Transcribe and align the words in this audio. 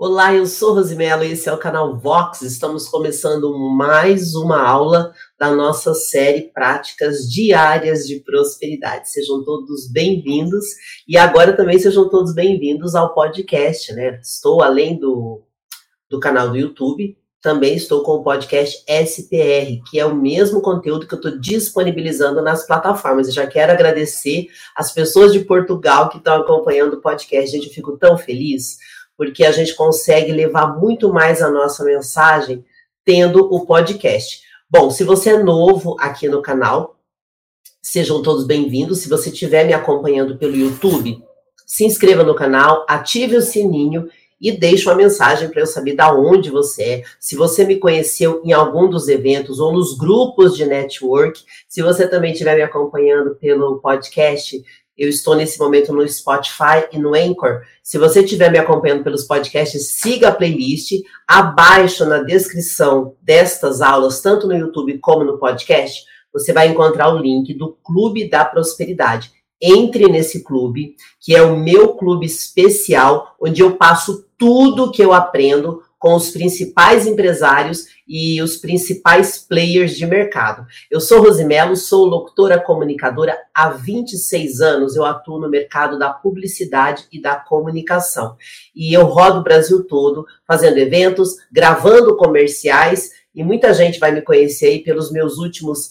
Olá, 0.00 0.32
eu 0.32 0.46
sou 0.46 0.74
Rosimelo 0.74 1.24
e 1.24 1.32
esse 1.32 1.48
é 1.48 1.52
o 1.52 1.58
canal 1.58 1.98
Vox. 1.98 2.42
Estamos 2.42 2.88
começando 2.88 3.52
mais 3.58 4.32
uma 4.36 4.62
aula 4.62 5.12
da 5.36 5.50
nossa 5.50 5.92
série 5.92 6.52
Práticas 6.52 7.28
Diárias 7.28 8.06
de 8.06 8.20
Prosperidade. 8.20 9.10
Sejam 9.10 9.42
todos 9.42 9.90
bem-vindos 9.90 10.64
e 11.08 11.18
agora 11.18 11.52
também 11.52 11.80
sejam 11.80 12.08
todos 12.08 12.32
bem-vindos 12.32 12.94
ao 12.94 13.12
podcast, 13.12 13.92
né? 13.92 14.20
Estou 14.22 14.62
além 14.62 14.96
do, 15.00 15.42
do 16.08 16.20
canal 16.20 16.48
do 16.48 16.56
YouTube, 16.56 17.18
também 17.40 17.74
estou 17.74 18.02
com 18.02 18.12
o 18.12 18.22
podcast 18.22 18.84
SPR, 18.86 19.82
que 19.90 19.98
é 19.98 20.06
o 20.06 20.14
mesmo 20.14 20.60
conteúdo 20.60 21.08
que 21.08 21.14
eu 21.14 21.18
estou 21.18 21.40
disponibilizando 21.40 22.40
nas 22.40 22.66
plataformas. 22.66 23.26
Eu 23.26 23.32
já 23.32 23.46
quero 23.48 23.72
agradecer 23.72 24.46
as 24.76 24.92
pessoas 24.92 25.32
de 25.32 25.40
Portugal 25.40 26.08
que 26.08 26.18
estão 26.18 26.40
acompanhando 26.40 26.94
o 26.94 27.00
podcast. 27.00 27.50
Gente, 27.50 27.66
eu 27.66 27.72
fico 27.72 27.96
tão 27.96 28.16
feliz, 28.16 28.78
porque 29.18 29.44
a 29.44 29.50
gente 29.50 29.74
consegue 29.74 30.30
levar 30.30 30.78
muito 30.78 31.12
mais 31.12 31.42
a 31.42 31.50
nossa 31.50 31.84
mensagem 31.84 32.64
tendo 33.04 33.52
o 33.52 33.66
podcast. 33.66 34.42
Bom, 34.70 34.92
se 34.92 35.02
você 35.02 35.30
é 35.30 35.42
novo 35.42 35.96
aqui 35.98 36.28
no 36.28 36.40
canal, 36.40 36.96
sejam 37.82 38.22
todos 38.22 38.46
bem-vindos. 38.46 39.00
Se 39.00 39.08
você 39.08 39.30
estiver 39.30 39.66
me 39.66 39.72
acompanhando 39.72 40.38
pelo 40.38 40.54
YouTube, 40.54 41.20
se 41.66 41.84
inscreva 41.84 42.22
no 42.22 42.36
canal, 42.36 42.86
ative 42.88 43.36
o 43.36 43.42
sininho 43.42 44.08
e 44.40 44.52
deixe 44.52 44.88
uma 44.88 44.94
mensagem 44.94 45.48
para 45.48 45.62
eu 45.62 45.66
saber 45.66 45.96
da 45.96 46.14
onde 46.14 46.48
você 46.48 46.82
é, 46.82 47.02
se 47.18 47.34
você 47.34 47.64
me 47.64 47.76
conheceu 47.76 48.40
em 48.44 48.52
algum 48.52 48.88
dos 48.88 49.08
eventos 49.08 49.58
ou 49.58 49.72
nos 49.72 49.98
grupos 49.98 50.56
de 50.56 50.64
network, 50.64 51.42
se 51.68 51.82
você 51.82 52.06
também 52.06 52.30
estiver 52.30 52.54
me 52.54 52.62
acompanhando 52.62 53.34
pelo 53.34 53.80
podcast, 53.80 54.62
eu 54.98 55.08
estou 55.08 55.36
nesse 55.36 55.58
momento 55.60 55.92
no 55.92 56.06
Spotify 56.08 56.88
e 56.92 56.98
no 56.98 57.14
Anchor. 57.14 57.60
Se 57.82 57.96
você 57.96 58.22
estiver 58.22 58.50
me 58.50 58.58
acompanhando 58.58 59.04
pelos 59.04 59.24
podcasts, 59.24 59.92
siga 60.00 60.28
a 60.28 60.34
playlist. 60.34 60.92
Abaixo 61.26 62.04
na 62.04 62.18
descrição 62.18 63.14
destas 63.22 63.80
aulas, 63.80 64.20
tanto 64.20 64.48
no 64.48 64.56
YouTube 64.56 64.98
como 64.98 65.22
no 65.22 65.38
podcast, 65.38 66.04
você 66.32 66.52
vai 66.52 66.68
encontrar 66.68 67.14
o 67.14 67.18
link 67.18 67.54
do 67.54 67.78
Clube 67.84 68.28
da 68.28 68.44
Prosperidade 68.44 69.30
entre 69.60 70.08
nesse 70.08 70.44
clube, 70.44 70.94
que 71.20 71.34
é 71.34 71.42
o 71.42 71.56
meu 71.56 71.94
clube 71.94 72.26
especial, 72.26 73.34
onde 73.40 73.60
eu 73.60 73.76
passo 73.76 74.26
tudo 74.36 74.90
que 74.90 75.02
eu 75.02 75.12
aprendo 75.12 75.82
com 75.98 76.14
os 76.14 76.30
principais 76.30 77.06
empresários 77.06 77.86
e 78.06 78.40
os 78.40 78.56
principais 78.56 79.38
players 79.38 79.96
de 79.96 80.06
mercado. 80.06 80.66
Eu 80.90 81.00
sou 81.00 81.20
Rosimelo, 81.20 81.76
sou 81.76 82.06
locutora 82.06 82.58
comunicadora 82.60 83.36
há 83.52 83.70
26 83.70 84.60
anos. 84.60 84.96
Eu 84.96 85.04
atuo 85.04 85.40
no 85.40 85.50
mercado 85.50 85.98
da 85.98 86.10
publicidade 86.10 87.06
e 87.12 87.20
da 87.20 87.36
comunicação. 87.36 88.36
E 88.74 88.94
eu 88.96 89.04
rodo 89.04 89.40
o 89.40 89.42
Brasil 89.42 89.84
todo 89.84 90.24
fazendo 90.46 90.78
eventos, 90.78 91.36
gravando 91.50 92.16
comerciais, 92.16 93.10
e 93.34 93.42
muita 93.44 93.74
gente 93.74 93.98
vai 93.98 94.12
me 94.12 94.22
conhecer 94.22 94.66
aí 94.66 94.82
pelos 94.82 95.12
meus 95.12 95.38
últimos 95.38 95.90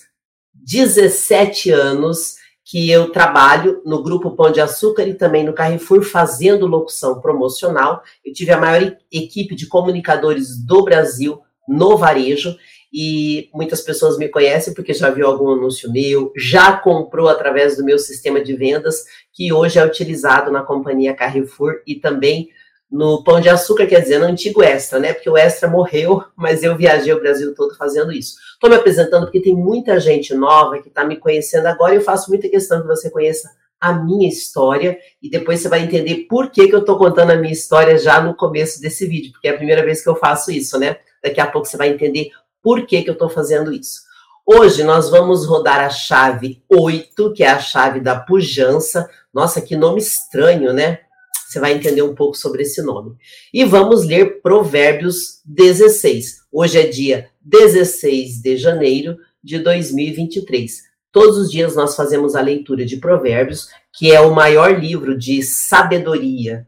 17 0.53 1.69
anos 1.72 2.37
que 2.70 2.92
eu 2.92 3.12
trabalho 3.12 3.82
no 3.86 4.04
Grupo 4.04 4.32
Pão 4.32 4.52
de 4.52 4.60
Açúcar 4.60 5.04
e 5.08 5.14
também 5.14 5.46
no 5.46 5.54
Carrefour 5.54 6.04
fazendo 6.04 6.68
locução 6.68 7.22
promocional. 7.22 8.04
Eu 8.26 8.34
tive 8.34 8.52
a 8.52 8.59
maior 8.59 8.94
equipe 9.09 9.56
de 9.56 9.68
comunicadores 9.68 10.58
do 10.66 10.84
Brasil 10.84 11.40
no 11.66 11.96
varejo 11.96 12.58
e 12.92 13.50
muitas 13.54 13.80
pessoas 13.80 14.18
me 14.18 14.28
conhecem 14.28 14.74
porque 14.74 14.94
já 14.94 15.09
viu 15.09 15.28
algum 15.28 15.52
anúncio 15.52 15.90
meu, 15.90 16.34
já 16.36 16.76
comprou 16.76 17.30
através 17.30 17.78
do 17.78 17.86
meu 17.86 17.98
sistema 17.98 18.42
de 18.42 18.54
vendas, 18.54 19.06
que 19.31 19.54
hoje 19.54 19.80
é 19.80 19.86
utilizado 19.86 20.52
na 20.52 20.62
companhia 20.62 21.16
Carrefour 21.16 21.81
e 21.88 21.96
também 21.96 22.50
no 22.90 23.24
Pão 23.24 23.42
de 23.42 23.50
Açúcar, 23.50 23.86
quer 23.86 24.02
dizer, 24.02 24.18
no 24.18 24.26
antigo 24.26 24.64
Extra, 24.64 25.00
né? 25.00 25.14
Porque 25.14 25.30
o 25.30 25.38
Extra 25.38 25.70
morreu, 25.70 26.24
mas 26.36 26.64
eu 26.64 26.76
viajei 26.76 27.14
o 27.14 27.20
Brasil 27.20 27.54
todo 27.54 27.76
fazendo 27.76 28.12
isso. 28.12 28.36
Estou 28.54 28.70
me 28.70 28.76
apresentando 28.76 29.24
porque 29.24 29.42
tem 29.42 29.56
muita 29.56 30.00
gente 30.00 30.34
nova 30.34 30.80
que 30.81 30.88
está 30.88 31.03
me 31.03 31.18
conhecendo 31.18 31.68
agora 31.68 31.94
e 31.94 31.97
eu 31.97 32.02
faço 32.02 32.30
muita 32.30 32.50
questão 32.50 32.81
que 32.81 32.88
você 32.88 33.09
conheça 33.09 33.50
a 33.80 33.94
minha 33.94 34.28
história 34.28 34.97
e 35.22 35.30
depois 35.30 35.59
você 35.59 35.70
vai 35.70 35.81
entender 35.81 36.26
por 36.28 36.50
que, 36.50 36.68
que 36.68 36.74
eu 36.74 36.80
estou 36.80 36.97
contando 36.97 37.31
a 37.31 37.36
minha 37.36 37.53
história 37.53 37.97
já 37.97 38.20
no 38.20 38.36
começo 38.36 38.81
desse 38.81 39.06
vídeo, 39.06 39.31
porque 39.31 39.47
é 39.47 39.52
a 39.52 39.58
primeira 39.58 39.84
vez 39.84 40.02
que 40.02 40.09
eu 40.09 40.16
faço 40.16 40.52
isso, 40.52 40.80
né? 40.80 40.97
Daqui 41.24 41.40
a 41.40 41.46
pouco 41.47 41.68
você 41.68 41.78
vai 41.78 41.90
entender 41.90 42.31
por 42.64 42.86
que, 42.86 43.03
que 43.03 43.09
eu 43.09 43.14
estou 43.14 43.30
fazendo 43.30 43.72
isso. 43.72 44.08
Hoje 44.46 44.84
nós 44.84 45.09
vamos 45.09 45.46
rodar 45.46 45.81
a 45.81 45.90
chave 45.90 46.64
8, 46.70 47.34
que 47.34 47.44
é 47.44 47.50
a 47.50 47.59
chave 47.59 48.00
da 48.00 48.18
pujança. 48.18 49.09
Nossa, 49.34 49.62
que 49.62 49.76
nome 49.76 50.00
estranho, 50.00 50.72
né? 50.72 51.02
Você 51.47 51.62
vai 51.62 51.72
entender 51.72 52.02
um 52.02 52.13
pouco 52.13 52.35
sobre 52.35 52.63
esse 52.63 52.81
nome. 52.81 53.16
E 53.53 53.63
vamos 53.63 54.06
ler 54.06 54.41
Provérbios 54.41 55.41
16. 55.46 56.40
Hoje 56.52 56.78
é 56.78 56.85
dia 56.85 57.30
16 57.40 58.41
de 58.41 58.58
janeiro 58.58 59.16
de 59.41 59.58
2023. 59.59 60.81
Todos 61.09 61.38
os 61.38 61.50
dias 61.50 61.74
nós 61.74 61.96
fazemos 61.96 62.35
a 62.35 62.41
leitura 62.41 62.85
de 62.85 62.97
Provérbios, 62.97 63.69
que 63.94 64.12
é 64.12 64.19
o 64.19 64.35
maior 64.35 64.78
livro 64.78 65.18
de 65.18 65.41
sabedoria 65.41 66.68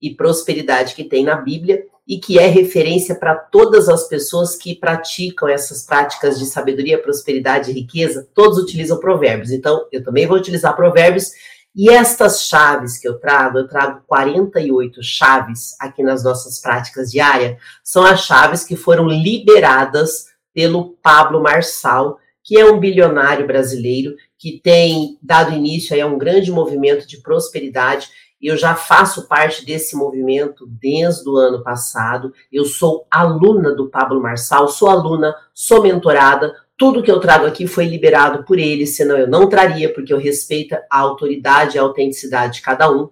e 0.00 0.14
prosperidade 0.14 0.94
que 0.94 1.02
tem 1.02 1.24
na 1.24 1.34
Bíblia 1.34 1.82
e 2.06 2.20
que 2.20 2.38
é 2.38 2.46
referência 2.46 3.16
para 3.16 3.34
todas 3.34 3.88
as 3.88 4.06
pessoas 4.06 4.54
que 4.54 4.76
praticam 4.76 5.48
essas 5.48 5.84
práticas 5.84 6.38
de 6.38 6.46
sabedoria, 6.46 7.02
prosperidade 7.02 7.72
e 7.72 7.74
riqueza. 7.74 8.28
Todos 8.32 8.58
utilizam 8.58 9.00
Provérbios. 9.00 9.50
Então, 9.50 9.88
eu 9.90 10.04
também 10.04 10.24
vou 10.24 10.36
utilizar 10.36 10.76
Provérbios 10.76 11.32
e 11.74 11.88
estas 11.88 12.44
chaves 12.44 12.98
que 12.98 13.06
eu 13.06 13.18
trago, 13.18 13.58
eu 13.58 13.68
trago 13.68 14.02
48 14.06 15.02
chaves 15.02 15.76
aqui 15.80 16.02
nas 16.02 16.24
nossas 16.24 16.60
práticas 16.60 17.10
diárias, 17.10 17.60
são 17.84 18.04
as 18.04 18.22
chaves 18.22 18.64
que 18.64 18.74
foram 18.74 19.06
liberadas 19.06 20.26
pelo 20.52 20.96
Pablo 21.02 21.40
Marçal, 21.40 22.18
que 22.42 22.58
é 22.58 22.64
um 22.64 22.80
bilionário 22.80 23.46
brasileiro 23.46 24.16
que 24.36 24.60
tem 24.62 25.18
dado 25.22 25.54
início 25.54 26.02
a 26.02 26.06
um 26.06 26.18
grande 26.18 26.50
movimento 26.50 27.06
de 27.06 27.18
prosperidade. 27.18 28.08
Eu 28.42 28.56
já 28.56 28.74
faço 28.74 29.28
parte 29.28 29.64
desse 29.64 29.94
movimento 29.94 30.66
desde 30.66 31.28
o 31.28 31.36
ano 31.36 31.62
passado. 31.62 32.32
Eu 32.50 32.64
sou 32.64 33.06
aluna 33.10 33.74
do 33.74 33.88
Pablo 33.88 34.20
Marçal, 34.20 34.66
sou 34.66 34.88
aluna, 34.88 35.36
sou 35.54 35.82
mentorada, 35.82 36.52
tudo 36.80 37.02
que 37.02 37.10
eu 37.10 37.20
trago 37.20 37.44
aqui 37.44 37.66
foi 37.66 37.84
liberado 37.84 38.42
por 38.42 38.58
ele, 38.58 38.86
senão 38.86 39.14
eu 39.18 39.28
não 39.28 39.50
traria, 39.50 39.92
porque 39.92 40.14
eu 40.14 40.16
respeito 40.16 40.74
a 40.88 40.98
autoridade 40.98 41.76
e 41.76 41.78
a 41.78 41.82
autenticidade 41.82 42.54
de 42.54 42.62
cada 42.62 42.90
um. 42.90 43.10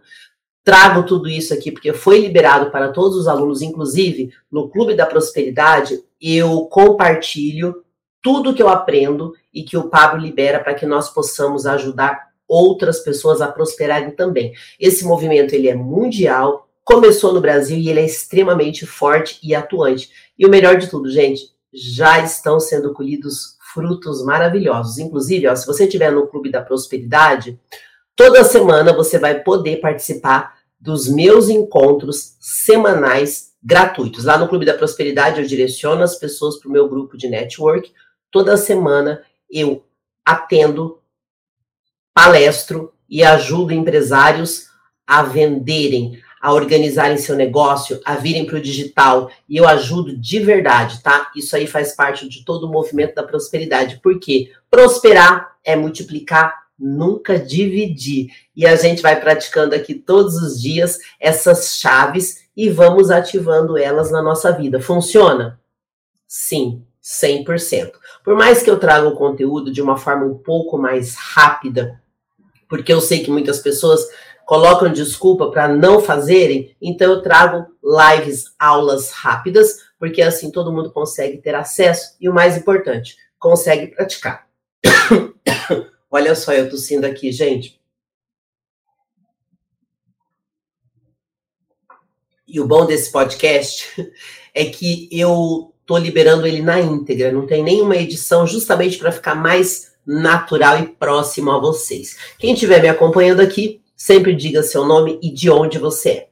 Trago 0.64 1.02
tudo 1.02 1.28
isso 1.28 1.52
aqui 1.52 1.70
porque 1.70 1.92
foi 1.92 2.18
liberado 2.18 2.70
para 2.70 2.88
todos 2.88 3.18
os 3.18 3.28
alunos, 3.28 3.60
inclusive 3.60 4.32
no 4.50 4.70
Clube 4.70 4.94
da 4.94 5.04
Prosperidade, 5.04 6.02
eu 6.18 6.62
compartilho 6.62 7.84
tudo 8.22 8.54
que 8.54 8.62
eu 8.62 8.70
aprendo 8.70 9.34
e 9.52 9.62
que 9.62 9.76
o 9.76 9.90
Pablo 9.90 10.18
libera 10.18 10.60
para 10.60 10.72
que 10.72 10.86
nós 10.86 11.10
possamos 11.10 11.66
ajudar 11.66 12.28
outras 12.48 13.00
pessoas 13.00 13.42
a 13.42 13.52
prosperarem 13.52 14.12
também. 14.12 14.54
Esse 14.80 15.04
movimento 15.04 15.52
ele 15.52 15.68
é 15.68 15.74
mundial, 15.74 16.70
começou 16.82 17.34
no 17.34 17.40
Brasil 17.42 17.76
e 17.76 17.90
ele 17.90 18.00
é 18.00 18.06
extremamente 18.06 18.86
forte 18.86 19.38
e 19.42 19.54
atuante. 19.54 20.08
E 20.38 20.46
o 20.46 20.48
melhor 20.48 20.78
de 20.78 20.88
tudo, 20.88 21.10
gente, 21.10 21.52
já 21.70 22.18
estão 22.20 22.58
sendo 22.58 22.94
colhidos 22.94 23.57
frutos 23.72 24.24
maravilhosos. 24.24 24.98
Inclusive, 24.98 25.46
ó, 25.48 25.54
se 25.54 25.66
você 25.66 25.84
estiver 25.84 26.10
no 26.10 26.26
Clube 26.26 26.50
da 26.50 26.62
Prosperidade, 26.62 27.58
toda 28.14 28.44
semana 28.44 28.92
você 28.92 29.18
vai 29.18 29.40
poder 29.42 29.80
participar 29.80 30.58
dos 30.80 31.08
meus 31.08 31.48
encontros 31.48 32.36
semanais 32.40 33.52
gratuitos. 33.62 34.24
Lá 34.24 34.38
no 34.38 34.48
Clube 34.48 34.64
da 34.64 34.74
Prosperidade, 34.74 35.40
eu 35.40 35.46
direciono 35.46 36.02
as 36.02 36.16
pessoas 36.16 36.58
para 36.58 36.68
o 36.68 36.72
meu 36.72 36.88
grupo 36.88 37.16
de 37.16 37.28
network. 37.28 37.92
Toda 38.30 38.56
semana 38.56 39.22
eu 39.50 39.84
atendo, 40.24 41.00
palestro 42.14 42.92
e 43.08 43.22
ajudo 43.22 43.72
empresários 43.72 44.68
a 45.06 45.22
venderem, 45.22 46.20
a 46.40 46.52
organizarem 46.52 47.16
seu 47.16 47.34
negócio, 47.34 48.00
a 48.04 48.14
virem 48.14 48.46
para 48.46 48.58
o 48.58 48.62
digital, 48.62 49.30
e 49.48 49.56
eu 49.56 49.66
ajudo 49.66 50.16
de 50.16 50.38
verdade, 50.40 51.02
tá? 51.02 51.30
Isso 51.34 51.56
aí 51.56 51.66
faz 51.66 51.94
parte 51.94 52.28
de 52.28 52.44
todo 52.44 52.64
o 52.64 52.72
movimento 52.72 53.14
da 53.14 53.22
prosperidade, 53.22 54.00
porque 54.02 54.50
prosperar 54.70 55.56
é 55.64 55.74
multiplicar, 55.74 56.54
nunca 56.78 57.38
dividir. 57.38 58.30
E 58.54 58.66
a 58.66 58.76
gente 58.76 59.02
vai 59.02 59.20
praticando 59.20 59.74
aqui 59.74 59.94
todos 59.94 60.36
os 60.36 60.60
dias 60.60 60.98
essas 61.18 61.76
chaves 61.76 62.48
e 62.56 62.68
vamos 62.70 63.10
ativando 63.10 63.76
elas 63.76 64.10
na 64.10 64.22
nossa 64.22 64.52
vida. 64.52 64.80
Funciona? 64.80 65.60
Sim, 66.26 66.84
100%. 67.02 67.92
Por 68.22 68.36
mais 68.36 68.62
que 68.62 68.70
eu 68.70 68.78
traga 68.78 69.08
o 69.08 69.16
conteúdo 69.16 69.72
de 69.72 69.80
uma 69.80 69.96
forma 69.96 70.26
um 70.26 70.36
pouco 70.36 70.76
mais 70.76 71.14
rápida, 71.14 72.00
porque 72.68 72.92
eu 72.92 73.00
sei 73.00 73.20
que 73.20 73.30
muitas 73.30 73.60
pessoas 73.60 74.06
colocam 74.48 74.90
desculpa 74.90 75.50
para 75.50 75.68
não 75.68 76.00
fazerem, 76.00 76.74
então 76.80 77.12
eu 77.12 77.20
trago 77.20 77.66
lives, 77.84 78.46
aulas 78.58 79.10
rápidas, 79.10 79.84
porque 79.98 80.22
assim 80.22 80.50
todo 80.50 80.72
mundo 80.72 80.90
consegue 80.90 81.36
ter 81.36 81.54
acesso 81.54 82.16
e 82.18 82.30
o 82.30 82.32
mais 82.32 82.56
importante, 82.56 83.18
consegue 83.38 83.88
praticar. 83.88 84.48
Olha 86.10 86.34
só, 86.34 86.54
eu 86.54 86.70
tossindo 86.70 87.06
aqui, 87.06 87.30
gente. 87.30 87.78
E 92.46 92.58
o 92.58 92.66
bom 92.66 92.86
desse 92.86 93.12
podcast 93.12 94.02
é 94.54 94.64
que 94.64 95.10
eu 95.12 95.74
tô 95.84 95.98
liberando 95.98 96.46
ele 96.46 96.62
na 96.62 96.80
íntegra, 96.80 97.30
não 97.30 97.46
tem 97.46 97.62
nenhuma 97.62 97.96
edição, 97.96 98.46
justamente 98.46 98.96
para 98.96 99.12
ficar 99.12 99.34
mais 99.34 99.92
natural 100.06 100.78
e 100.78 100.86
próximo 100.86 101.50
a 101.50 101.58
vocês. 101.58 102.16
Quem 102.38 102.54
estiver 102.54 102.80
me 102.80 102.88
acompanhando 102.88 103.40
aqui, 103.40 103.82
sempre 103.98 104.32
diga 104.34 104.62
seu 104.62 104.86
nome 104.86 105.18
e 105.20 105.30
de 105.30 105.50
onde 105.50 105.76
você 105.76 106.10
é. 106.10 106.28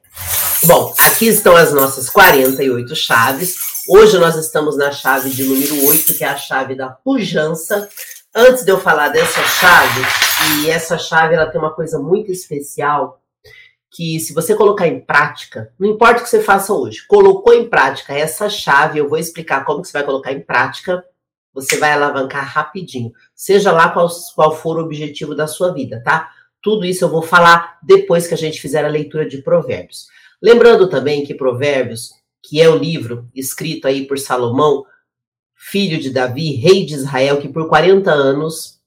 Bom, 0.63 0.95
aqui 0.97 1.27
estão 1.27 1.55
as 1.55 1.73
nossas 1.73 2.09
48 2.09 2.95
chaves. 2.95 3.57
Hoje 3.87 4.17
nós 4.17 4.35
estamos 4.37 4.77
na 4.77 4.91
chave 4.91 5.29
de 5.29 5.43
número 5.43 5.85
8, 5.85 6.13
que 6.13 6.23
é 6.23 6.27
a 6.27 6.37
chave 6.37 6.73
da 6.73 6.89
pujança. 6.89 7.87
Antes 8.33 8.63
de 8.63 8.71
eu 8.71 8.79
falar 8.79 9.09
dessa 9.09 9.43
chave, 9.43 10.01
e 10.61 10.69
essa 10.69 10.97
chave 10.97 11.35
ela 11.35 11.45
tem 11.47 11.59
uma 11.59 11.73
coisa 11.73 11.99
muito 11.99 12.31
especial, 12.31 13.21
que 13.91 14.19
se 14.19 14.33
você 14.33 14.55
colocar 14.55 14.87
em 14.87 14.99
prática, 14.99 15.71
não 15.79 15.89
importa 15.89 16.21
o 16.21 16.23
que 16.23 16.29
você 16.29 16.41
faça 16.41 16.73
hoje, 16.73 17.05
colocou 17.07 17.53
em 17.53 17.69
prática 17.69 18.13
essa 18.13 18.49
chave, 18.49 18.99
eu 18.99 19.09
vou 19.09 19.17
explicar 19.17 19.65
como 19.65 19.81
que 19.81 19.87
você 19.87 19.93
vai 19.93 20.03
colocar 20.03 20.31
em 20.31 20.41
prática, 20.41 21.03
você 21.53 21.77
vai 21.77 21.91
alavancar 21.91 22.45
rapidinho, 22.45 23.11
seja 23.35 23.71
lá 23.71 23.89
qual, 23.89 24.07
qual 24.35 24.55
for 24.55 24.77
o 24.77 24.83
objetivo 24.83 25.33
da 25.33 25.47
sua 25.47 25.73
vida, 25.73 26.01
tá? 26.03 26.31
Tudo 26.61 26.85
isso 26.85 27.03
eu 27.05 27.09
vou 27.09 27.21
falar 27.21 27.79
depois 27.83 28.27
que 28.27 28.33
a 28.33 28.37
gente 28.37 28.61
fizer 28.61 28.83
a 28.83 28.89
leitura 28.89 29.27
de 29.27 29.41
Provérbios. 29.41 30.07
Lembrando 30.41 30.89
também 30.89 31.25
que 31.25 31.33
Provérbios, 31.33 32.11
que 32.41 32.61
é 32.61 32.69
o 32.69 32.77
livro 32.77 33.29
escrito 33.33 33.87
aí 33.87 34.05
por 34.05 34.19
Salomão, 34.19 34.85
filho 35.55 35.99
de 35.99 36.09
Davi, 36.09 36.55
rei 36.55 36.85
de 36.85 36.93
Israel, 36.93 37.39
que 37.41 37.49
por 37.49 37.67
40 37.67 38.11
anos 38.11 38.79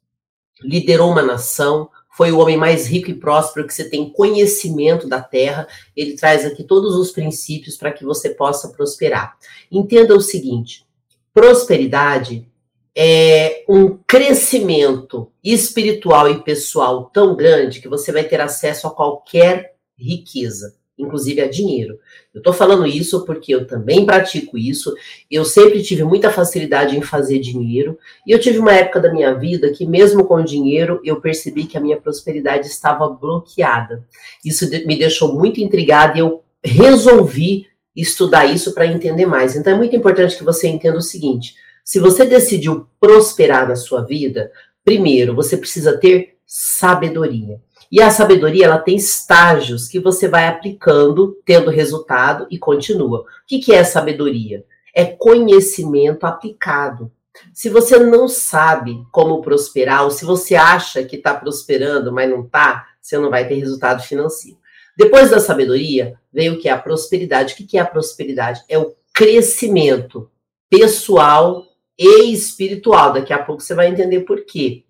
liderou 0.62 1.10
uma 1.10 1.22
nação, 1.22 1.90
foi 2.10 2.32
o 2.32 2.38
homem 2.38 2.56
mais 2.56 2.86
rico 2.86 3.10
e 3.10 3.14
próspero 3.14 3.66
que 3.66 3.72
você 3.72 3.88
tem 3.88 4.10
conhecimento 4.10 5.08
da 5.08 5.22
terra. 5.22 5.66
Ele 5.96 6.16
traz 6.16 6.44
aqui 6.44 6.62
todos 6.62 6.94
os 6.94 7.10
princípios 7.10 7.76
para 7.76 7.92
que 7.92 8.04
você 8.04 8.30
possa 8.30 8.68
prosperar. 8.68 9.36
Entenda 9.70 10.14
o 10.14 10.20
seguinte: 10.20 10.84
prosperidade 11.32 12.49
é 12.96 13.64
um 13.68 13.98
crescimento 14.06 15.30
espiritual 15.42 16.30
e 16.30 16.42
pessoal 16.42 17.10
tão 17.12 17.36
grande 17.36 17.80
que 17.80 17.88
você 17.88 18.12
vai 18.12 18.24
ter 18.24 18.40
acesso 18.40 18.86
a 18.86 18.90
qualquer 18.90 19.74
riqueza 19.98 20.74
inclusive 21.00 21.40
a 21.40 21.48
dinheiro. 21.48 21.98
Eu 22.32 22.38
estou 22.38 22.52
falando 22.52 22.86
isso 22.86 23.24
porque 23.24 23.54
eu 23.54 23.66
também 23.66 24.04
pratico 24.04 24.56
isso. 24.56 24.94
Eu 25.30 25.44
sempre 25.44 25.82
tive 25.82 26.04
muita 26.04 26.30
facilidade 26.30 26.96
em 26.96 27.02
fazer 27.02 27.38
dinheiro. 27.38 27.98
E 28.26 28.30
eu 28.30 28.38
tive 28.38 28.58
uma 28.58 28.72
época 28.72 29.00
da 29.00 29.12
minha 29.12 29.34
vida 29.34 29.70
que, 29.72 29.86
mesmo 29.86 30.24
com 30.24 30.42
dinheiro, 30.44 31.00
eu 31.04 31.20
percebi 31.20 31.64
que 31.64 31.76
a 31.76 31.80
minha 31.80 32.00
prosperidade 32.00 32.66
estava 32.66 33.08
bloqueada. 33.08 34.04
Isso 34.44 34.68
me 34.86 34.96
deixou 34.96 35.34
muito 35.34 35.60
intrigada 35.60 36.16
e 36.16 36.20
eu 36.20 36.42
resolvi 36.62 37.66
estudar 37.96 38.46
isso 38.46 38.72
para 38.74 38.86
entender 38.86 39.26
mais. 39.26 39.56
Então 39.56 39.72
é 39.72 39.76
muito 39.76 39.96
importante 39.96 40.36
que 40.36 40.44
você 40.44 40.68
entenda 40.68 40.98
o 40.98 41.02
seguinte: 41.02 41.54
se 41.90 41.98
você 41.98 42.24
decidiu 42.24 42.86
prosperar 43.00 43.66
na 43.66 43.74
sua 43.74 44.02
vida, 44.04 44.52
primeiro 44.84 45.34
você 45.34 45.56
precisa 45.56 45.98
ter 45.98 46.36
sabedoria. 46.46 47.60
E 47.90 48.00
a 48.00 48.12
sabedoria, 48.12 48.66
ela 48.66 48.78
tem 48.78 48.94
estágios 48.94 49.88
que 49.88 49.98
você 49.98 50.28
vai 50.28 50.46
aplicando, 50.46 51.36
tendo 51.44 51.68
resultado 51.68 52.46
e 52.48 52.56
continua. 52.56 53.22
O 53.22 53.24
que, 53.44 53.58
que 53.58 53.74
é 53.74 53.82
sabedoria? 53.82 54.64
É 54.94 55.04
conhecimento 55.04 56.26
aplicado. 56.26 57.10
Se 57.52 57.68
você 57.68 57.98
não 57.98 58.28
sabe 58.28 59.04
como 59.10 59.42
prosperar, 59.42 60.04
ou 60.04 60.12
se 60.12 60.24
você 60.24 60.54
acha 60.54 61.02
que 61.02 61.16
está 61.16 61.34
prosperando, 61.34 62.12
mas 62.12 62.30
não 62.30 62.44
está, 62.44 62.86
você 63.02 63.18
não 63.18 63.30
vai 63.30 63.48
ter 63.48 63.56
resultado 63.56 64.00
financeiro. 64.00 64.58
Depois 64.96 65.28
da 65.28 65.40
sabedoria, 65.40 66.14
veio 66.32 66.54
o 66.54 66.58
que 66.60 66.68
é 66.68 66.72
a 66.72 66.78
prosperidade. 66.78 67.54
O 67.54 67.56
que 67.56 67.76
é 67.76 67.80
a 67.80 67.84
prosperidade? 67.84 68.62
É 68.68 68.78
o 68.78 68.94
crescimento 69.12 70.30
pessoal 70.70 71.66
e 72.00 72.32
espiritual. 72.32 73.12
Daqui 73.12 73.30
a 73.30 73.38
pouco 73.38 73.62
você 73.62 73.74
vai 73.74 73.88
entender 73.88 74.20
por 74.20 74.46
quê. 74.46 74.84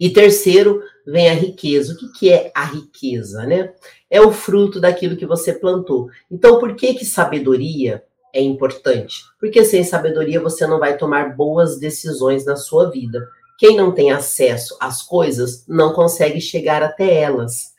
E 0.00 0.08
terceiro, 0.08 0.82
vem 1.06 1.28
a 1.28 1.34
riqueza. 1.34 1.92
O 1.92 1.96
que, 1.96 2.08
que 2.18 2.32
é 2.32 2.50
a 2.54 2.64
riqueza, 2.64 3.44
né? 3.44 3.74
É 4.08 4.18
o 4.18 4.32
fruto 4.32 4.80
daquilo 4.80 5.16
que 5.16 5.26
você 5.26 5.52
plantou. 5.52 6.08
Então, 6.30 6.58
por 6.58 6.74
que 6.74 6.94
que 6.94 7.04
sabedoria 7.04 8.02
é 8.32 8.40
importante? 8.40 9.24
Porque 9.38 9.62
sem 9.62 9.84
sabedoria 9.84 10.40
você 10.40 10.66
não 10.66 10.78
vai 10.78 10.96
tomar 10.96 11.36
boas 11.36 11.78
decisões 11.78 12.46
na 12.46 12.56
sua 12.56 12.90
vida. 12.90 13.28
Quem 13.58 13.76
não 13.76 13.92
tem 13.92 14.10
acesso 14.10 14.74
às 14.80 15.02
coisas 15.02 15.66
não 15.68 15.92
consegue 15.92 16.40
chegar 16.40 16.82
até 16.82 17.12
elas. 17.20 17.74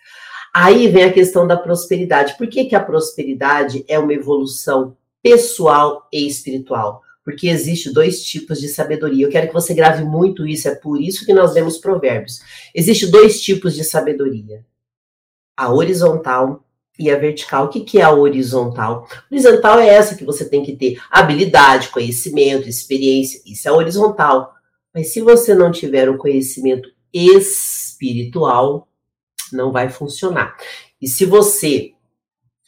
Aí 0.53 0.87
vem 0.89 1.05
a 1.05 1.13
questão 1.13 1.47
da 1.47 1.57
prosperidade. 1.57 2.37
Por 2.37 2.47
que, 2.47 2.65
que 2.65 2.75
a 2.75 2.83
prosperidade 2.83 3.83
é 3.87 3.97
uma 3.97 4.13
evolução 4.13 4.95
pessoal 5.23 6.07
e 6.13 6.27
espiritual? 6.27 7.01
Porque 7.23 7.47
existe 7.47 7.91
dois 7.93 8.23
tipos 8.23 8.59
de 8.59 8.67
sabedoria. 8.67 9.25
Eu 9.25 9.29
quero 9.29 9.47
que 9.47 9.53
você 9.53 9.73
grave 9.73 10.03
muito 10.03 10.45
isso, 10.45 10.67
é 10.67 10.75
por 10.75 10.99
isso 10.99 11.25
que 11.25 11.33
nós 11.33 11.53
lemos 11.53 11.77
provérbios. 11.77 12.39
Existe 12.73 13.07
dois 13.07 13.41
tipos 13.41 13.75
de 13.75 13.83
sabedoria: 13.83 14.65
a 15.55 15.71
horizontal 15.71 16.65
e 16.97 17.09
a 17.09 17.17
vertical. 17.17 17.65
O 17.65 17.69
que, 17.69 17.81
que 17.81 17.99
é 17.99 18.03
a 18.03 18.11
horizontal? 18.11 19.07
Horizontal 19.31 19.79
é 19.79 19.87
essa 19.87 20.15
que 20.15 20.25
você 20.25 20.47
tem 20.47 20.63
que 20.63 20.75
ter 20.75 21.01
habilidade, 21.09 21.89
conhecimento, 21.89 22.67
experiência. 22.67 23.41
Isso 23.45 23.67
é 23.67 23.71
horizontal. 23.71 24.53
Mas 24.93 25.13
se 25.13 25.21
você 25.21 25.55
não 25.55 25.71
tiver 25.71 26.09
o 26.09 26.17
conhecimento 26.17 26.89
espiritual, 27.13 28.87
não 29.51 29.71
vai 29.71 29.89
funcionar. 29.89 30.55
E 31.01 31.07
se 31.07 31.25
você 31.25 31.93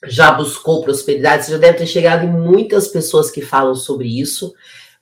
já 0.05 0.31
buscou 0.31 0.83
prosperidade, 0.83 1.45
você 1.45 1.51
já 1.51 1.57
deve 1.57 1.77
ter 1.77 1.87
chegado 1.87 2.25
em 2.25 2.29
muitas 2.29 2.87
pessoas 2.87 3.31
que 3.31 3.41
falam 3.41 3.75
sobre 3.75 4.19
isso. 4.19 4.53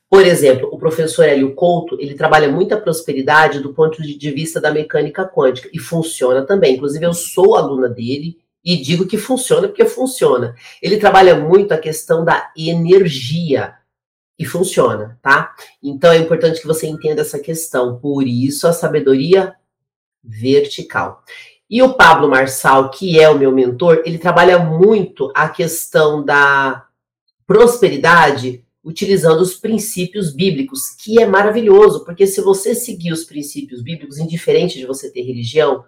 Por 0.10 0.26
exemplo, 0.26 0.70
o 0.72 0.78
professor 0.78 1.24
Hélio 1.24 1.56
Couto, 1.56 1.98
ele 2.00 2.16
trabalha 2.16 2.52
muita 2.52 2.76
prosperidade 2.76 3.60
do 3.60 3.74
ponto 3.74 4.02
de 4.02 4.32
vista 4.32 4.60
da 4.60 4.72
mecânica 4.72 5.26
quântica 5.26 5.70
e 5.72 5.80
funciona 5.80 6.46
também. 6.46 6.76
Inclusive, 6.76 7.06
eu 7.06 7.14
sou 7.14 7.56
aluna 7.56 7.88
dele 7.88 8.38
e 8.64 8.78
digo 8.78 9.08
que 9.08 9.18
funciona 9.18 9.68
porque 9.68 9.86
funciona. 9.86 10.56
Ele 10.82 10.98
trabalha 10.98 11.36
muito 11.36 11.74
a 11.74 11.78
questão 11.78 12.26
da 12.26 12.52
energia 12.58 13.74
e 14.38 14.46
funciona, 14.46 15.20
tá? 15.22 15.56
Então 15.82 16.12
é 16.12 16.18
importante 16.18 16.60
que 16.60 16.68
você 16.68 16.88
entenda 16.88 17.22
essa 17.22 17.40
questão. 17.40 18.00
Por 18.00 18.28
isso 18.28 18.68
a 18.68 18.74
sabedoria 18.74 19.56
vertical. 20.24 21.24
E 21.72 21.82
o 21.82 21.94
Pablo 21.94 22.28
Marçal, 22.28 22.92
que 22.92 23.18
é 23.18 23.30
o 23.30 23.40
meu 23.40 23.50
mentor, 23.50 24.02
ele 24.06 24.18
trabalha 24.18 24.60
muito 24.60 25.32
a 25.34 25.48
questão 25.48 26.22
da 26.22 26.86
prosperidade 27.48 28.66
utilizando 28.84 29.40
os 29.40 29.54
princípios 29.54 30.34
bíblicos, 30.34 30.90
que 30.90 31.22
é 31.22 31.26
maravilhoso, 31.26 32.04
porque 32.04 32.28
se 32.28 32.42
você 32.42 32.76
seguir 32.76 33.14
os 33.14 33.24
princípios 33.24 33.82
bíblicos, 33.82 34.18
indiferente 34.18 34.78
de 34.78 34.86
você 34.86 35.10
ter 35.10 35.22
religião, 35.22 35.86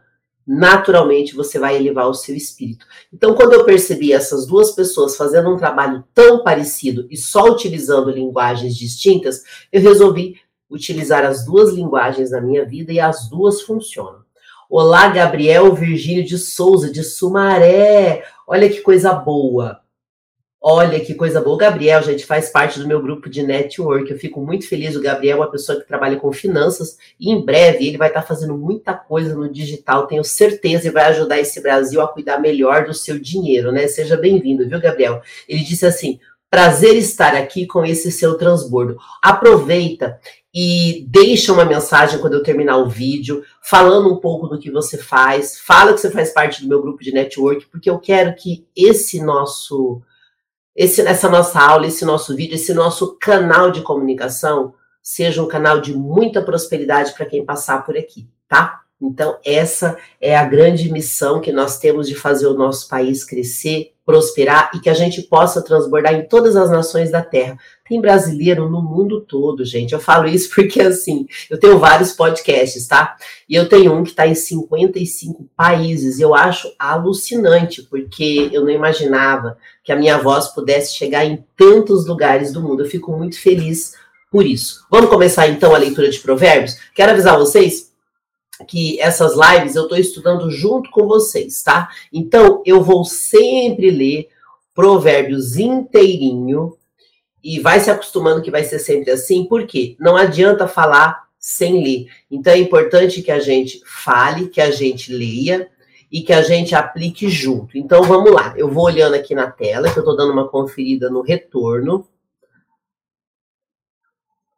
naturalmente 0.47 1.35
você 1.35 1.59
vai 1.59 1.75
elevar 1.75 2.07
o 2.07 2.13
seu 2.13 2.33
espírito. 2.33 2.85
Então, 3.11 3.33
quando 3.33 3.51
eu 3.51 3.65
percebi 3.65 4.13
essas 4.13 4.45
duas 4.45 4.71
pessoas 4.71 5.17
fazendo 5.17 5.53
um 5.53 5.57
trabalho 5.57 6.01
tão 6.13 6.43
parecido 6.43 7.07
e 7.11 7.17
só 7.17 7.51
utilizando 7.51 8.09
linguagens 8.09 8.77
distintas, 8.77 9.43
eu 9.69 9.81
resolvi 9.81 10.37
utilizar 10.69 11.25
as 11.25 11.45
duas 11.45 11.73
linguagens 11.73 12.31
na 12.31 12.39
minha 12.39 12.63
vida 12.63 12.93
e 12.93 13.01
as 13.01 13.27
duas 13.27 13.61
funcionam. 13.63 14.22
Olá, 14.75 15.07
Gabriel 15.09 15.71
Virgínio 15.75 16.23
de 16.23 16.35
Souza, 16.35 16.91
de 16.91 17.03
Sumaré. 17.03 18.23
Olha 18.47 18.67
que 18.67 18.81
coisa 18.81 19.13
boa. 19.13 19.81
Olha 20.59 20.99
que 20.99 21.13
coisa 21.13 21.39
boa. 21.39 21.53
O 21.53 21.59
Gabriel, 21.59 22.01
gente, 22.01 22.25
faz 22.25 22.49
parte 22.49 22.79
do 22.79 22.87
meu 22.87 22.99
grupo 22.99 23.29
de 23.29 23.43
network. 23.43 24.09
Eu 24.09 24.17
fico 24.17 24.41
muito 24.41 24.67
feliz. 24.67 24.95
O 24.95 25.01
Gabriel 25.01 25.37
é 25.37 25.41
uma 25.41 25.51
pessoa 25.51 25.79
que 25.79 25.87
trabalha 25.87 26.15
com 26.19 26.33
finanças 26.33 26.97
e 27.19 27.31
em 27.31 27.45
breve 27.45 27.87
ele 27.87 27.99
vai 27.99 28.07
estar 28.07 28.23
fazendo 28.23 28.57
muita 28.57 28.95
coisa 28.95 29.35
no 29.35 29.47
digital, 29.47 30.07
tenho 30.07 30.23
certeza, 30.23 30.87
e 30.87 30.91
vai 30.91 31.03
ajudar 31.03 31.39
esse 31.39 31.61
Brasil 31.61 32.01
a 32.01 32.07
cuidar 32.07 32.39
melhor 32.39 32.87
do 32.87 32.95
seu 32.95 33.19
dinheiro, 33.19 33.71
né? 33.71 33.85
Seja 33.85 34.17
bem-vindo, 34.17 34.67
viu, 34.67 34.81
Gabriel? 34.81 35.21
Ele 35.47 35.63
disse 35.63 35.85
assim: 35.85 36.19
prazer 36.53 36.95
estar 36.97 37.33
aqui 37.33 37.65
com 37.65 37.83
esse 37.83 38.11
seu 38.11 38.37
transbordo. 38.37 38.95
Aproveita 39.23 40.19
e 40.53 41.03
deixa 41.09 41.51
uma 41.51 41.65
mensagem 41.65 42.19
quando 42.19 42.35
eu 42.35 42.43
terminar 42.43 42.77
o 42.77 42.87
vídeo, 42.87 43.43
falando 43.59 44.13
um 44.13 44.17
pouco 44.17 44.47
do 44.47 44.59
que 44.59 44.69
você 44.69 44.95
faz. 44.95 45.59
Fala 45.59 45.95
que 45.95 45.99
você 45.99 46.11
faz 46.11 46.31
parte 46.31 46.61
do 46.61 46.69
meu 46.69 46.79
grupo 46.79 47.03
de 47.03 47.11
network, 47.11 47.65
porque 47.71 47.89
eu 47.89 47.97
quero 47.97 48.35
que 48.35 48.67
esse 48.75 49.19
nosso, 49.19 49.99
esse, 50.75 51.01
essa 51.01 51.27
nossa 51.27 51.59
aula, 51.59 51.87
esse 51.87 52.05
nosso 52.05 52.35
vídeo, 52.35 52.53
esse 52.53 52.71
nosso 52.71 53.17
canal 53.17 53.71
de 53.71 53.81
comunicação 53.81 54.75
seja 55.01 55.41
um 55.41 55.47
canal 55.47 55.81
de 55.81 55.91
muita 55.95 56.39
prosperidade 56.39 57.13
para 57.13 57.25
quem 57.25 57.43
passar 57.43 57.83
por 57.83 57.97
aqui, 57.97 58.29
tá? 58.47 58.81
Então, 59.01 59.39
essa 59.43 59.97
é 60.21 60.37
a 60.37 60.45
grande 60.45 60.91
missão 60.91 61.41
que 61.41 61.51
nós 61.51 61.79
temos 61.79 62.07
de 62.07 62.13
fazer 62.13 62.45
o 62.45 62.53
nosso 62.53 62.87
país 62.87 63.23
crescer 63.23 63.92
prosperar 64.05 64.71
e 64.75 64.79
que 64.79 64.89
a 64.89 64.93
gente 64.93 65.21
possa 65.21 65.61
transbordar 65.61 66.13
em 66.13 66.27
todas 66.27 66.55
as 66.55 66.69
nações 66.69 67.09
da 67.09 67.21
terra. 67.21 67.57
Tem 67.87 68.01
brasileiro 68.01 68.69
no 68.69 68.81
mundo 68.81 69.21
todo, 69.21 69.63
gente. 69.63 69.93
Eu 69.93 69.99
falo 69.99 70.27
isso 70.27 70.49
porque, 70.53 70.81
assim, 70.81 71.25
eu 71.49 71.59
tenho 71.59 71.79
vários 71.79 72.11
podcasts, 72.13 72.87
tá? 72.87 73.15
E 73.47 73.55
eu 73.55 73.67
tenho 73.69 73.93
um 73.93 74.03
que 74.03 74.09
está 74.09 74.27
em 74.27 74.35
55 74.35 75.49
países. 75.55 76.19
Eu 76.19 76.35
acho 76.35 76.73
alucinante, 76.77 77.83
porque 77.83 78.49
eu 78.51 78.63
não 78.63 78.71
imaginava 78.71 79.57
que 79.83 79.91
a 79.91 79.95
minha 79.95 80.17
voz 80.17 80.47
pudesse 80.49 80.95
chegar 80.95 81.25
em 81.25 81.43
tantos 81.55 82.05
lugares 82.05 82.51
do 82.51 82.61
mundo. 82.61 82.83
Eu 82.83 82.89
fico 82.89 83.11
muito 83.11 83.39
feliz 83.39 83.93
por 84.29 84.45
isso. 84.45 84.85
Vamos 84.89 85.09
começar 85.09 85.47
então 85.47 85.73
a 85.73 85.77
leitura 85.77 86.09
de 86.09 86.19
Provérbios? 86.19 86.77
Quero 86.93 87.11
avisar 87.11 87.37
vocês 87.37 87.92
que 88.67 88.99
essas 89.01 89.33
lives 89.35 89.75
eu 89.75 89.83
estou 89.83 89.97
estudando 89.97 90.49
junto 90.51 90.89
com 90.91 91.07
vocês, 91.07 91.61
tá? 91.63 91.89
Então 92.11 92.61
eu 92.65 92.81
vou 92.83 93.03
sempre 93.03 93.89
ler 93.89 94.29
Provérbios 94.73 95.57
inteirinho 95.57 96.77
e 97.43 97.59
vai 97.59 97.79
se 97.79 97.91
acostumando 97.91 98.41
que 98.41 98.51
vai 98.51 98.63
ser 98.63 98.79
sempre 98.79 99.11
assim, 99.11 99.45
porque 99.45 99.95
não 99.99 100.15
adianta 100.15 100.67
falar 100.67 101.23
sem 101.37 101.83
ler. 101.83 102.07
Então 102.31 102.53
é 102.53 102.57
importante 102.57 103.21
que 103.21 103.31
a 103.31 103.39
gente 103.39 103.81
fale, 103.85 104.47
que 104.47 104.61
a 104.61 104.71
gente 104.71 105.11
leia 105.11 105.69
e 106.11 106.21
que 106.21 106.31
a 106.31 106.41
gente 106.41 106.73
aplique 106.73 107.27
junto. 107.27 107.77
Então 107.77 108.03
vamos 108.03 108.31
lá. 108.31 108.53
Eu 108.55 108.69
vou 108.69 108.85
olhando 108.85 109.15
aqui 109.15 109.35
na 109.35 109.51
tela, 109.51 109.91
que 109.91 109.97
eu 109.97 110.01
estou 110.01 110.15
dando 110.15 110.31
uma 110.31 110.47
conferida 110.47 111.09
no 111.09 111.21
retorno. 111.21 112.07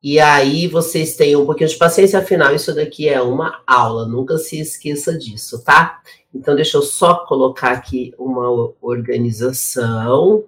E 0.07 0.19
aí 0.19 0.67
vocês 0.67 1.15
tenham 1.15 1.41
um 1.41 1.47
pouquinho 1.47 1.67
de 1.67 1.77
paciência, 1.77 2.19
afinal, 2.19 2.53
isso 2.53 2.75
daqui 2.75 3.09
é 3.09 3.19
uma 3.19 3.63
aula, 3.65 4.07
nunca 4.07 4.37
se 4.37 4.59
esqueça 4.59 5.17
disso, 5.17 5.63
tá? 5.63 5.99
Então, 6.31 6.55
deixa 6.55 6.77
eu 6.77 6.83
só 6.83 7.25
colocar 7.25 7.71
aqui 7.71 8.13
uma 8.19 8.71
organização. 8.83 10.43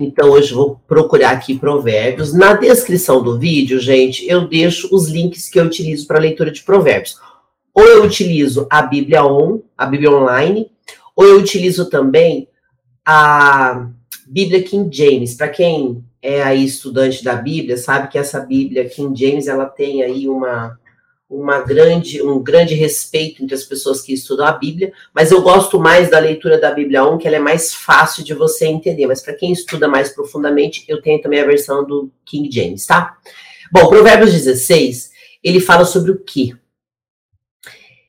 Então, 0.00 0.30
hoje 0.30 0.52
vou 0.52 0.82
procurar 0.88 1.30
aqui 1.30 1.56
provérbios. 1.56 2.34
Na 2.34 2.54
descrição 2.54 3.22
do 3.22 3.38
vídeo, 3.38 3.78
gente, 3.78 4.28
eu 4.28 4.48
deixo 4.48 4.92
os 4.92 5.08
links 5.08 5.48
que 5.48 5.60
eu 5.60 5.66
utilizo 5.66 6.04
para 6.08 6.18
leitura 6.18 6.50
de 6.50 6.64
provérbios. 6.64 7.14
Ou 7.72 7.84
eu 7.84 8.02
utilizo 8.02 8.66
a 8.68 8.82
Bíblia 8.82 9.24
On, 9.24 9.60
a 9.78 9.86
Bíblia 9.86 10.10
Online, 10.10 10.68
ou 11.14 11.24
eu 11.24 11.38
utilizo 11.38 11.88
também 11.88 12.48
a 13.04 13.88
Bíblia 14.26 14.64
King 14.64 14.92
James. 14.92 15.34
Para 15.36 15.48
quem 15.48 16.04
é 16.26 16.42
aí 16.42 16.64
estudante 16.64 17.22
da 17.22 17.36
Bíblia, 17.36 17.76
sabe 17.76 18.08
que 18.08 18.18
essa 18.18 18.40
Bíblia 18.40 18.88
King 18.88 19.16
James, 19.16 19.46
ela 19.46 19.64
tem 19.64 20.02
aí 20.02 20.28
uma, 20.28 20.76
uma 21.30 21.60
grande, 21.60 22.20
um 22.20 22.42
grande 22.42 22.74
respeito 22.74 23.44
entre 23.44 23.54
as 23.54 23.62
pessoas 23.62 24.02
que 24.02 24.12
estudam 24.12 24.44
a 24.44 24.50
Bíblia, 24.50 24.92
mas 25.14 25.30
eu 25.30 25.40
gosto 25.40 25.78
mais 25.78 26.10
da 26.10 26.18
leitura 26.18 26.60
da 26.60 26.72
Bíblia 26.72 27.04
1, 27.04 27.18
que 27.18 27.28
ela 27.28 27.36
é 27.36 27.40
mais 27.40 27.72
fácil 27.72 28.24
de 28.24 28.34
você 28.34 28.66
entender, 28.66 29.06
mas 29.06 29.22
para 29.22 29.34
quem 29.34 29.52
estuda 29.52 29.86
mais 29.86 30.08
profundamente, 30.08 30.84
eu 30.88 31.00
tenho 31.00 31.22
também 31.22 31.40
a 31.40 31.46
versão 31.46 31.86
do 31.86 32.10
King 32.24 32.50
James, 32.50 32.84
tá? 32.84 33.16
Bom, 33.70 33.88
Provérbios 33.88 34.32
16, 34.32 35.12
ele 35.44 35.60
fala 35.60 35.84
sobre 35.84 36.10
o 36.10 36.18
quê? 36.18 36.56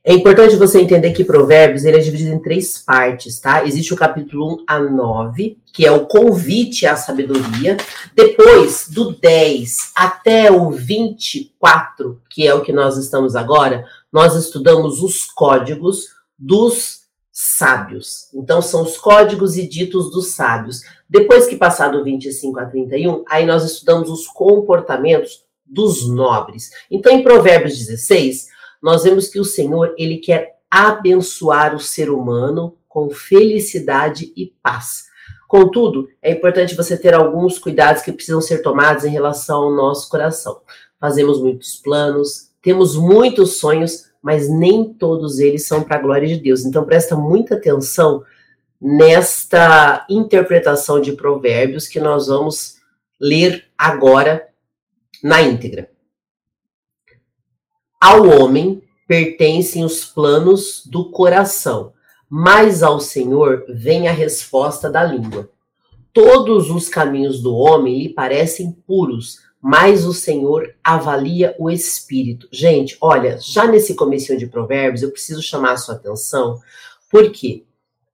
É 0.04 0.12
importante 0.12 0.56
você 0.56 0.80
entender 0.80 1.12
que 1.12 1.24
Provérbios 1.24 1.84
ele 1.84 1.96
é 1.96 2.00
dividido 2.00 2.30
em 2.30 2.40
três 2.40 2.78
partes, 2.78 3.40
tá? 3.40 3.64
Existe 3.64 3.92
o 3.92 3.96
capítulo 3.96 4.54
1 4.54 4.64
a 4.66 4.78
9, 4.78 5.58
que 5.72 5.84
é 5.84 5.90
o 5.90 6.06
convite 6.06 6.86
à 6.86 6.96
sabedoria. 6.96 7.76
Depois, 8.14 8.88
do 8.88 9.12
10 9.12 9.92
até 9.94 10.50
o 10.50 10.70
24, 10.70 12.20
que 12.30 12.46
é 12.46 12.54
o 12.54 12.62
que 12.62 12.72
nós 12.72 12.96
estamos 12.96 13.36
agora, 13.36 13.84
nós 14.12 14.34
estudamos 14.34 15.02
os 15.02 15.24
códigos 15.24 16.06
dos 16.38 17.00
sábios. 17.32 18.28
Então, 18.34 18.62
são 18.62 18.82
os 18.82 18.96
códigos 18.96 19.56
e 19.56 19.68
ditos 19.68 20.10
dos 20.10 20.28
sábios. 20.28 20.82
Depois 21.08 21.46
que 21.46 21.56
passar 21.56 21.88
do 21.88 22.02
25 22.02 22.58
a 22.58 22.66
31, 22.66 23.24
aí 23.28 23.44
nós 23.44 23.64
estudamos 23.64 24.08
os 24.10 24.26
comportamentos 24.26 25.42
dos 25.66 26.08
nobres. 26.08 26.70
Então, 26.90 27.12
em 27.12 27.22
Provérbios 27.22 27.76
16, 27.76 28.46
nós 28.82 29.02
vemos 29.02 29.28
que 29.28 29.40
o 29.40 29.44
Senhor, 29.44 29.94
ele 29.98 30.18
quer 30.18 30.58
abençoar 30.70 31.74
o 31.74 31.80
ser 31.80 32.10
humano 32.10 32.76
com 32.88 33.10
felicidade 33.10 34.32
e 34.36 34.52
paz. 34.62 35.08
Contudo, 35.46 36.08
é 36.20 36.32
importante 36.32 36.76
você 36.76 36.96
ter 36.96 37.14
alguns 37.14 37.58
cuidados 37.58 38.02
que 38.02 38.12
precisam 38.12 38.40
ser 38.40 38.58
tomados 38.58 39.04
em 39.04 39.10
relação 39.10 39.62
ao 39.62 39.74
nosso 39.74 40.08
coração. 40.10 40.60
Fazemos 41.00 41.40
muitos 41.40 41.76
planos, 41.76 42.50
temos 42.60 42.96
muitos 42.96 43.58
sonhos, 43.58 44.10
mas 44.22 44.50
nem 44.50 44.92
todos 44.92 45.38
eles 45.38 45.66
são 45.66 45.82
para 45.82 45.96
a 45.96 46.02
glória 46.02 46.28
de 46.28 46.36
Deus. 46.36 46.64
Então 46.64 46.84
presta 46.84 47.16
muita 47.16 47.54
atenção 47.54 48.22
nesta 48.80 50.06
interpretação 50.08 51.00
de 51.00 51.12
Provérbios 51.12 51.88
que 51.88 51.98
nós 51.98 52.26
vamos 52.26 52.76
ler 53.18 53.64
agora 53.76 54.48
na 55.22 55.40
íntegra. 55.40 55.90
Ao 58.00 58.28
homem 58.28 58.80
pertencem 59.08 59.84
os 59.84 60.04
planos 60.04 60.82
do 60.86 61.10
coração, 61.10 61.92
mas 62.30 62.82
ao 62.82 63.00
Senhor 63.00 63.64
vem 63.68 64.06
a 64.06 64.12
resposta 64.12 64.88
da 64.88 65.02
língua. 65.02 65.50
Todos 66.12 66.70
os 66.70 66.88
caminhos 66.88 67.42
do 67.42 67.54
homem 67.54 68.02
lhe 68.02 68.08
parecem 68.08 68.70
puros, 68.86 69.40
mas 69.60 70.06
o 70.06 70.14
Senhor 70.14 70.74
avalia 70.82 71.56
o 71.58 71.68
espírito. 71.68 72.48
Gente, 72.52 72.96
olha, 73.00 73.38
já 73.40 73.66
nesse 73.66 73.94
começo 73.94 74.36
de 74.36 74.46
Provérbios, 74.46 75.02
eu 75.02 75.10
preciso 75.10 75.42
chamar 75.42 75.72
a 75.72 75.76
sua 75.76 75.96
atenção, 75.96 76.60
porque 77.10 77.64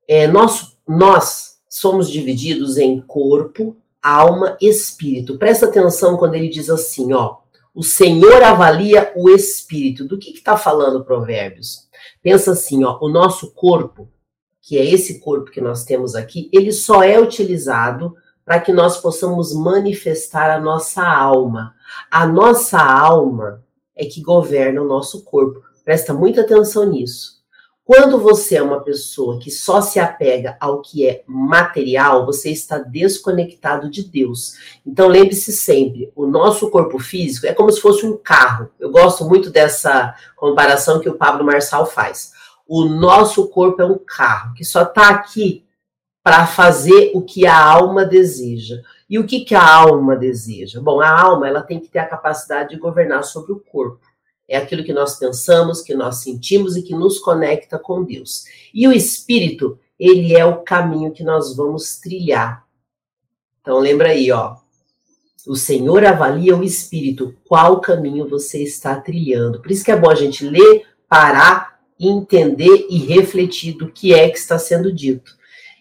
é, 0.09 0.27
nós, 0.27 0.77
nós 0.89 1.59
somos 1.69 2.11
divididos 2.11 2.79
em 2.79 3.03
corpo, 3.03 3.77
alma, 4.03 4.57
espírito. 4.63 5.37
Presta 5.37 5.67
atenção 5.67 6.17
quando 6.17 6.37
ele 6.37 6.49
diz 6.49 6.71
assim, 6.71 7.13
ó, 7.13 7.44
o 7.75 7.83
Senhor 7.83 8.43
avalia 8.43 9.13
o 9.17 9.29
espírito. 9.29 10.07
Do 10.07 10.19
que 10.19 10.31
está 10.31 10.57
falando 10.57 11.05
Provérbios? 11.05 11.89
Pensa 12.23 12.53
assim, 12.53 12.85
ó, 12.85 12.99
o 13.01 13.09
nosso 13.09 13.53
corpo, 13.53 14.09
que 14.63 14.79
é 14.79 14.85
esse 14.85 15.19
corpo 15.19 15.51
que 15.51 15.61
nós 15.61 15.85
temos 15.85 16.15
aqui, 16.15 16.49
ele 16.53 16.73
só 16.73 17.03
é 17.03 17.19
utilizado 17.19 18.15
para 18.45 18.61
que 18.61 18.73
nós 18.73 18.99
possamos 18.99 19.55
manifestar 19.55 20.51
a 20.51 20.61
nossa 20.61 21.03
alma. 21.03 21.75
A 22.11 22.27
nossa 22.27 22.79
alma 22.79 23.65
é 23.97 24.05
que 24.05 24.23
governa 24.23 24.81
o 24.81 24.89
nosso 24.89 25.25
corpo. 25.25 25.63
Presta 25.85 26.15
muita 26.15 26.43
atenção 26.43 26.85
nisso. 26.87 27.34
Quando 27.85 28.19
você 28.19 28.57
é 28.57 28.63
uma 28.63 28.81
pessoa 28.81 29.39
que 29.39 29.51
só 29.51 29.83
se 29.83 30.01
apega 30.01 30.57
ao 30.59 30.81
que 30.81 31.07
é 31.07 31.23
material, 31.27 32.25
você 32.25 32.51
está 32.51 32.79
desconectado 32.79 33.91
de 33.91 34.05
Deus. 34.05 34.55
Então 34.87 35.07
lembre-se 35.07 35.53
sempre, 35.53 36.11
o 36.17 36.27
nosso 36.27 36.71
corpo 36.71 36.99
físico 36.99 37.47
é 37.47 37.53
como 37.53 37.71
se 37.71 37.83
fosse 37.83 38.07
um 38.07 38.17
carro. 38.17 38.71
Eu 38.81 38.91
gosto 38.91 39.27
muito 39.27 39.51
dessa 39.51 40.15
comparação 40.35 40.99
que 40.99 41.11
o 41.11 41.19
Pablo 41.19 41.45
Marçal 41.45 41.85
faz. 41.85 42.33
O 42.67 42.87
nosso 42.87 43.49
corpo 43.49 43.83
é 43.83 43.85
um 43.85 43.99
carro 43.99 44.55
que 44.55 44.65
só 44.65 44.85
está 44.85 45.11
aqui 45.11 45.67
para 46.23 46.47
fazer 46.47 47.11
o 47.15 47.21
que 47.21 47.47
a 47.47 47.63
alma 47.63 48.07
deseja. 48.07 48.77
E 49.11 49.19
o 49.19 49.27
que, 49.27 49.41
que 49.41 49.55
a 49.55 49.75
alma 49.75 50.17
deseja? 50.17 50.81
Bom, 50.81 51.03
a 51.03 51.21
alma 51.21 51.47
ela 51.47 51.61
tem 51.61 51.79
que 51.79 51.89
ter 51.89 51.99
a 51.99 52.09
capacidade 52.09 52.71
de 52.71 52.79
governar 52.79 53.23
sobre 53.25 53.53
o 53.53 53.61
corpo. 53.61 54.01
É 54.49 54.57
aquilo 54.57 54.85
que 54.85 54.93
nós 54.93 55.19
pensamos, 55.19 55.81
que 55.81 55.95
nós 55.95 56.17
sentimos 56.23 56.77
e 56.77 56.83
que 56.83 56.95
nos 56.95 57.19
conecta 57.19 57.79
com 57.79 58.05
Deus. 58.05 58.45
E 58.73 58.87
o 58.87 58.93
espírito, 58.93 59.79
ele 59.99 60.35
é 60.35 60.45
o 60.45 60.63
caminho 60.63 61.13
que 61.13 61.23
nós 61.23 61.57
vamos 61.57 61.99
trilhar. 61.99 62.65
Então 63.61 63.79
lembra 63.79 64.11
aí, 64.11 64.31
ó. 64.31 64.57
O 65.47 65.57
Senhor 65.57 66.05
avalia 66.05 66.57
o 66.57 66.63
espírito, 66.63 67.37
qual 67.45 67.81
caminho 67.81 68.29
você 68.29 68.63
está 68.63 68.99
trilhando. 69.01 69.61
Por 69.61 69.71
isso 69.71 69.85
que 69.85 69.91
é 69.91 69.97
bom 69.97 70.11
a 70.11 70.15
gente 70.15 70.45
ler, 70.45 70.87
parar, 71.09 71.81
entender 71.99 72.87
e 72.91 72.99
refletir 72.99 73.77
do 73.77 73.91
que 73.91 74.15
é 74.15 74.29
que 74.29 74.39
está 74.39 74.59
sendo 74.59 74.93
dito. 74.93 75.37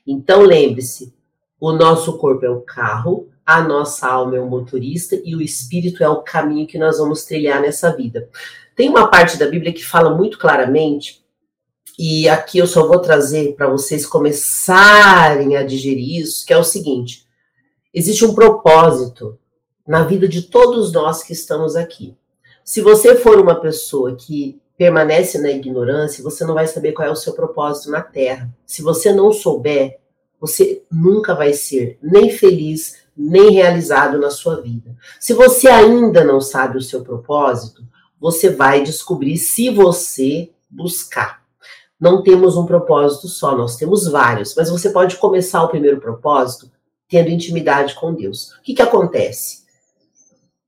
Então 0.06 0.42
lembre-se, 0.42 1.14
o 1.60 1.72
nosso 1.72 2.18
corpo 2.18 2.46
é 2.46 2.50
o 2.50 2.62
carro, 2.62 3.30
a 3.46 3.62
nossa 3.62 4.08
alma 4.08 4.38
é 4.38 4.40
o 4.40 4.50
motorista 4.50 5.20
e 5.24 5.36
o 5.36 5.42
espírito 5.42 6.04
é 6.04 6.10
o 6.10 6.22
caminho 6.22 6.68
que 6.68 6.78
nós 6.78 6.98
vamos 6.98 7.26
trilhar 7.26 7.62
nessa 7.62 7.96
vida. 7.96 8.30
Tem 8.76 8.90
uma 8.90 9.08
parte 9.08 9.38
da 9.38 9.48
Bíblia 9.48 9.74
que 9.74 9.86
fala 9.86 10.16
muito 10.16 10.38
claramente, 10.38 11.24
e 11.98 12.28
aqui 12.28 12.58
eu 12.58 12.66
só 12.66 12.88
vou 12.88 13.00
trazer 13.00 13.54
para 13.56 13.68
vocês 13.68 14.06
começarem 14.06 15.56
a 15.56 15.64
digerir 15.64 16.22
isso, 16.22 16.46
que 16.46 16.54
é 16.54 16.58
o 16.58 16.64
seguinte: 16.64 17.28
existe 17.94 18.26
um 18.26 18.34
propósito 18.34 19.38
na 19.88 20.04
vida 20.04 20.28
de 20.28 20.44
todos 20.44 20.92
nós 20.92 21.22
que 21.22 21.34
estamos 21.34 21.76
aqui. 21.76 22.18
Se 22.64 22.82
você 22.82 23.16
for 23.16 23.40
uma 23.40 23.60
pessoa 23.60 24.16
que 24.16 24.60
permanece 24.78 25.40
na 25.40 25.52
ignorância, 25.52 26.24
você 26.24 26.44
não 26.46 26.54
vai 26.54 26.66
saber 26.66 26.94
qual 26.94 27.08
é 27.08 27.12
o 27.12 27.16
seu 27.16 27.34
propósito 27.34 27.92
na 27.92 28.02
Terra. 28.02 28.50
Se 28.66 28.82
você 28.82 29.14
não 29.14 29.32
souber, 29.32 30.00
você 30.40 30.82
nunca 30.92 31.36
vai 31.36 31.54
ser 31.54 32.00
nem 32.02 32.30
feliz, 32.30 33.03
nem 33.16 33.52
realizado 33.52 34.18
na 34.18 34.30
sua 34.30 34.62
vida. 34.62 34.96
Se 35.20 35.34
você 35.34 35.68
ainda 35.68 36.24
não 36.24 36.42
sabe 36.42 36.78
o 36.78 36.82
seu 36.82 37.02
propósito, 37.02 37.84
você 38.20 38.50
vai 38.50 38.84
descobrir 38.84 39.38
se 39.38 39.70
você 39.70 40.50
buscar. 40.70 41.44
não 42.00 42.22
temos 42.22 42.58
um 42.58 42.66
propósito 42.66 43.28
só, 43.28 43.56
nós 43.56 43.78
temos 43.78 44.08
vários, 44.08 44.56
mas 44.56 44.70
você 44.70 44.90
pode 44.90 45.16
começar 45.18 45.64
o 45.64 45.70
primeiro 45.70 46.02
propósito 46.02 46.70
tendo 47.08 47.30
intimidade 47.30 47.96
com 47.96 48.14
Deus. 48.14 48.52
O 48.54 48.62
que, 48.62 48.74
que 48.74 48.82
acontece? 48.82 49.64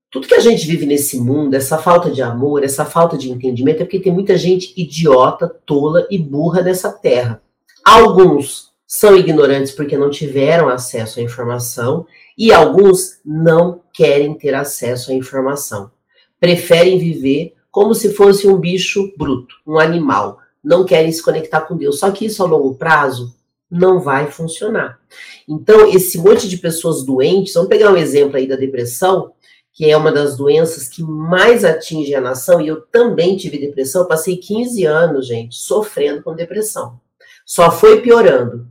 Tudo 0.10 0.28
que 0.28 0.36
a 0.36 0.40
gente 0.40 0.66
vive 0.66 0.86
nesse 0.86 1.20
mundo, 1.20 1.56
essa 1.56 1.78
falta 1.78 2.10
de 2.10 2.22
amor, 2.22 2.64
essa 2.64 2.86
falta 2.86 3.18
de 3.18 3.30
entendimento, 3.30 3.82
é 3.82 3.84
porque 3.84 4.00
tem 4.00 4.14
muita 4.14 4.38
gente 4.38 4.74
idiota, 4.78 5.50
tola 5.66 6.08
e 6.10 6.18
burra 6.18 6.62
nessa 6.62 6.90
terra. 6.90 7.42
Alguns 7.84 8.72
são 8.88 9.18
ignorantes 9.18 9.74
porque 9.74 9.98
não 9.98 10.10
tiveram 10.10 10.70
acesso 10.70 11.20
à 11.20 11.24
informação 11.24 12.06
e 12.38 12.52
alguns 12.52 13.20
não 13.26 13.82
querem 13.94 14.34
ter 14.34 14.54
acesso 14.54 15.12
à 15.12 15.14
informação. 15.14 15.92
Preferem 16.40 17.00
viver 17.00 17.54
como 17.72 17.94
se 17.94 18.14
fosse 18.14 18.48
um 18.48 18.58
bicho 18.58 19.14
bruto, 19.18 19.56
um 19.66 19.80
animal. 19.80 20.40
Não 20.64 20.86
querem 20.86 21.12
se 21.12 21.22
conectar 21.22 21.62
com 21.62 21.76
Deus. 21.76 22.00
Só 22.00 22.12
que 22.12 22.26
isso 22.26 22.44
a 22.44 22.46
longo 22.46 22.76
prazo 22.76 23.36
não 23.70 24.00
vai 24.00 24.32
funcionar. 24.32 25.00
Então, 25.48 25.90
esse 25.90 26.18
monte 26.18 26.48
de 26.48 26.58
pessoas 26.58 27.04
doentes, 27.04 27.54
vamos 27.54 27.70
pegar 27.70 27.92
um 27.92 27.98
exemplo 27.98 28.38
aí 28.38 28.48
da 28.48 28.56
depressão, 28.56 29.32
que 29.74 29.90
é 29.90 29.98
uma 29.98 30.12
das 30.12 30.38
doenças 30.38 30.88
que 30.88 31.04
mais 31.04 31.66
atinge 31.66 32.16
a 32.16 32.22
nação, 32.22 32.62
e 32.62 32.68
eu 32.68 32.82
também 32.82 33.36
tive 33.36 33.58
depressão, 33.58 34.08
passei 34.08 34.38
15 34.38 34.86
anos, 34.86 35.28
gente, 35.28 35.56
sofrendo 35.56 36.24
com 36.24 36.34
depressão. 36.34 37.00
Só 37.46 37.70
foi 37.70 38.02
piorando. 38.02 38.68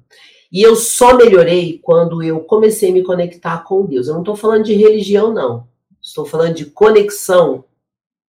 E 0.55 0.63
eu 0.63 0.77
só 0.77 1.17
melhorei 1.17 1.81
quando 1.83 2.23
eu 2.23 2.39
comecei 2.39 2.91
a 2.91 2.93
me 2.93 3.03
conectar 3.03 3.65
com 3.65 3.85
Deus. 3.85 4.07
Eu 4.07 4.15
não 4.15 4.21
estou 4.21 4.37
falando 4.37 4.63
de 4.63 4.73
religião, 4.73 5.35
não. 5.35 5.67
Estou 6.01 6.25
falando 6.25 6.55
de 6.55 6.67
conexão 6.67 7.65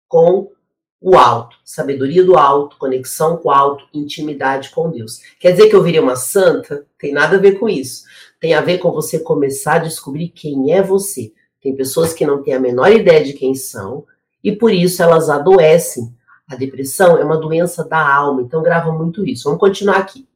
com 0.07 0.51
o 0.99 1.15
alto, 1.15 1.55
sabedoria 1.63 2.23
do 2.23 2.35
alto, 2.35 2.77
conexão 2.79 3.37
com 3.37 3.49
o 3.49 3.51
alto, 3.51 3.85
intimidade 3.93 4.71
com 4.71 4.89
Deus. 4.89 5.21
Quer 5.39 5.51
dizer 5.51 5.69
que 5.69 5.75
eu 5.75 5.83
virei 5.83 5.99
uma 5.99 6.15
santa? 6.15 6.87
Tem 6.97 7.13
nada 7.13 7.35
a 7.35 7.39
ver 7.39 7.59
com 7.59 7.69
isso. 7.69 8.05
Tem 8.39 8.55
a 8.55 8.61
ver 8.61 8.79
com 8.79 8.91
você 8.91 9.19
começar 9.19 9.75
a 9.75 9.83
descobrir 9.83 10.29
quem 10.29 10.73
é 10.73 10.81
você. 10.81 11.31
Tem 11.61 11.75
pessoas 11.75 12.11
que 12.11 12.25
não 12.25 12.41
têm 12.41 12.55
a 12.55 12.59
menor 12.59 12.91
ideia 12.91 13.23
de 13.23 13.33
quem 13.33 13.53
são 13.53 14.03
e 14.43 14.51
por 14.51 14.73
isso 14.73 15.03
elas 15.03 15.29
adoecem. 15.29 16.11
A 16.47 16.55
depressão 16.55 17.19
é 17.19 17.23
uma 17.23 17.37
doença 17.37 17.83
da 17.83 18.15
alma, 18.15 18.41
então 18.41 18.63
grava 18.63 18.91
muito 18.91 19.23
isso. 19.27 19.43
Vamos 19.43 19.59
continuar 19.59 19.97
aqui. 19.97 20.27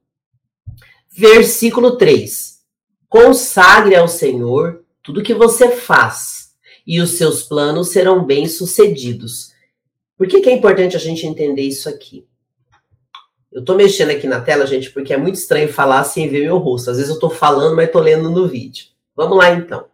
Versículo 1.11 1.97
3. 1.97 2.59
Consagre 3.07 3.95
ao 3.95 4.07
Senhor 4.07 4.83
tudo 5.01 5.23
que 5.23 5.33
você 5.33 5.69
faz, 5.69 6.51
e 6.85 7.01
os 7.01 7.11
seus 7.11 7.43
planos 7.43 7.89
serão 7.89 8.25
bem-sucedidos. 8.25 9.51
Por 10.17 10.27
que, 10.27 10.41
que 10.41 10.49
é 10.49 10.53
importante 10.53 10.95
a 10.95 10.99
gente 10.99 11.25
entender 11.25 11.63
isso 11.63 11.89
aqui? 11.89 12.27
Eu 13.51 13.65
tô 13.65 13.73
mexendo 13.73 14.11
aqui 14.11 14.27
na 14.27 14.41
tela, 14.41 14.67
gente, 14.67 14.91
porque 14.91 15.13
é 15.13 15.17
muito 15.17 15.35
estranho 15.35 15.71
falar 15.73 16.03
sem 16.03 16.29
ver 16.29 16.41
meu 16.41 16.57
rosto. 16.57 16.91
Às 16.91 16.97
vezes 16.97 17.11
eu 17.11 17.19
tô 17.19 17.29
falando, 17.29 17.75
mas 17.75 17.91
tô 17.91 17.99
lendo 17.99 18.29
no 18.29 18.47
vídeo. 18.47 18.87
Vamos 19.15 19.37
lá 19.37 19.51
então. 19.51 19.85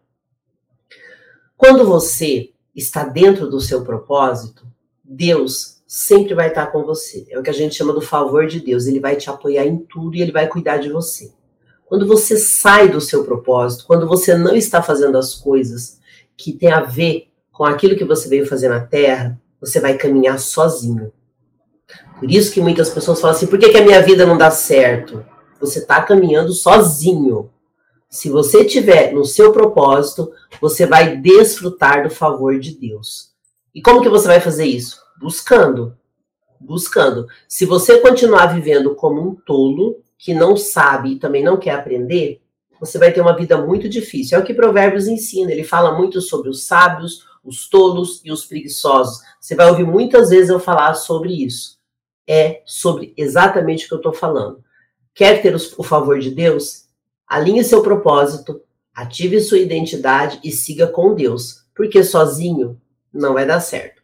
Quando 1.55 1.85
você 1.85 2.51
está 2.75 3.05
dentro 3.05 3.49
do 3.49 3.61
seu 3.61 3.83
propósito, 3.85 4.67
Deus 5.01 5.74
sempre 5.87 6.33
vai 6.33 6.49
estar 6.49 6.67
com 6.67 6.83
você. 6.83 7.25
É 7.29 7.39
o 7.39 7.43
que 7.43 7.49
a 7.49 7.53
gente 7.53 7.75
chama 7.75 7.93
do 7.93 8.01
favor 8.01 8.47
de 8.47 8.59
Deus. 8.59 8.87
Ele 8.87 8.99
vai 8.99 9.15
te 9.15 9.29
apoiar 9.29 9.65
em 9.65 9.77
tudo 9.77 10.15
e 10.15 10.21
ele 10.21 10.31
vai 10.31 10.47
cuidar 10.47 10.77
de 10.77 10.89
você. 10.89 11.31
Quando 11.85 12.07
você 12.07 12.37
sai 12.37 12.89
do 12.89 12.99
seu 12.99 13.23
propósito, 13.23 13.85
quando 13.85 14.07
você 14.07 14.35
não 14.35 14.55
está 14.55 14.81
fazendo 14.81 15.17
as 15.17 15.35
coisas 15.35 15.99
que 16.35 16.51
tem 16.51 16.71
a 16.71 16.81
ver 16.81 17.27
com 17.51 17.63
aquilo 17.63 17.95
que 17.95 18.03
você 18.03 18.27
veio 18.27 18.47
fazer 18.47 18.69
na 18.69 18.81
terra, 18.81 19.39
você 19.61 19.79
vai 19.79 19.95
caminhar 19.95 20.39
sozinho. 20.39 21.11
Por 22.19 22.29
isso 22.31 22.51
que 22.51 22.59
muitas 22.59 22.89
pessoas 22.89 23.21
falam 23.21 23.35
assim: 23.35 23.47
por 23.47 23.59
que, 23.59 23.69
que 23.69 23.77
a 23.77 23.85
minha 23.85 24.01
vida 24.01 24.25
não 24.25 24.37
dá 24.37 24.49
certo? 24.49 25.23
Você 25.59 25.79
está 25.79 26.01
caminhando 26.01 26.51
sozinho. 26.53 27.49
Se 28.09 28.29
você 28.29 28.63
tiver 28.63 29.13
no 29.13 29.25
seu 29.25 29.51
propósito, 29.51 30.31
você 30.61 30.85
vai 30.85 31.17
desfrutar 31.17 32.03
do 32.03 32.09
favor 32.09 32.59
de 32.59 32.77
Deus. 32.77 33.31
E 33.73 33.81
como 33.81 34.01
que 34.01 34.09
você 34.09 34.27
vai 34.27 34.39
fazer 34.39 34.65
isso? 34.65 35.04
Buscando. 35.19 35.97
Buscando. 36.59 37.27
Se 37.47 37.65
você 37.65 37.99
continuar 37.99 38.47
vivendo 38.47 38.95
como 38.95 39.21
um 39.21 39.35
tolo, 39.35 40.01
que 40.17 40.33
não 40.33 40.57
sabe 40.57 41.13
e 41.13 41.19
também 41.19 41.43
não 41.43 41.57
quer 41.57 41.71
aprender, 41.71 42.41
você 42.79 42.97
vai 42.97 43.11
ter 43.11 43.21
uma 43.21 43.35
vida 43.35 43.57
muito 43.57 43.87
difícil. 43.87 44.37
É 44.37 44.41
o 44.41 44.43
que 44.43 44.53
Provérbios 44.53 45.07
ensina. 45.07 45.51
Ele 45.51 45.63
fala 45.63 45.97
muito 45.97 46.21
sobre 46.21 46.49
os 46.49 46.65
sábios, 46.65 47.25
os 47.43 47.69
tolos 47.69 48.21
e 48.23 48.31
os 48.31 48.45
preguiçosos. 48.45 49.21
Você 49.39 49.55
vai 49.55 49.69
ouvir 49.69 49.85
muitas 49.85 50.29
vezes 50.29 50.49
eu 50.49 50.59
falar 50.59 50.93
sobre 50.95 51.31
isso. 51.31 51.77
É 52.27 52.61
sobre 52.65 53.13
exatamente 53.15 53.85
o 53.85 53.87
que 53.87 53.93
eu 53.93 53.99
estou 53.99 54.13
falando. 54.13 54.63
Quer 55.13 55.41
ter 55.41 55.55
o 55.55 55.83
favor 55.83 56.19
de 56.19 56.31
Deus? 56.31 56.85
Alinhe 57.27 57.63
seu 57.63 57.81
propósito, 57.81 58.61
ative 58.93 59.39
sua 59.39 59.59
identidade 59.59 60.39
e 60.43 60.51
siga 60.51 60.87
com 60.87 61.13
Deus, 61.13 61.65
porque 61.75 62.03
sozinho 62.03 62.79
não 63.13 63.33
vai 63.33 63.45
dar 63.45 63.59
certo. 63.59 63.94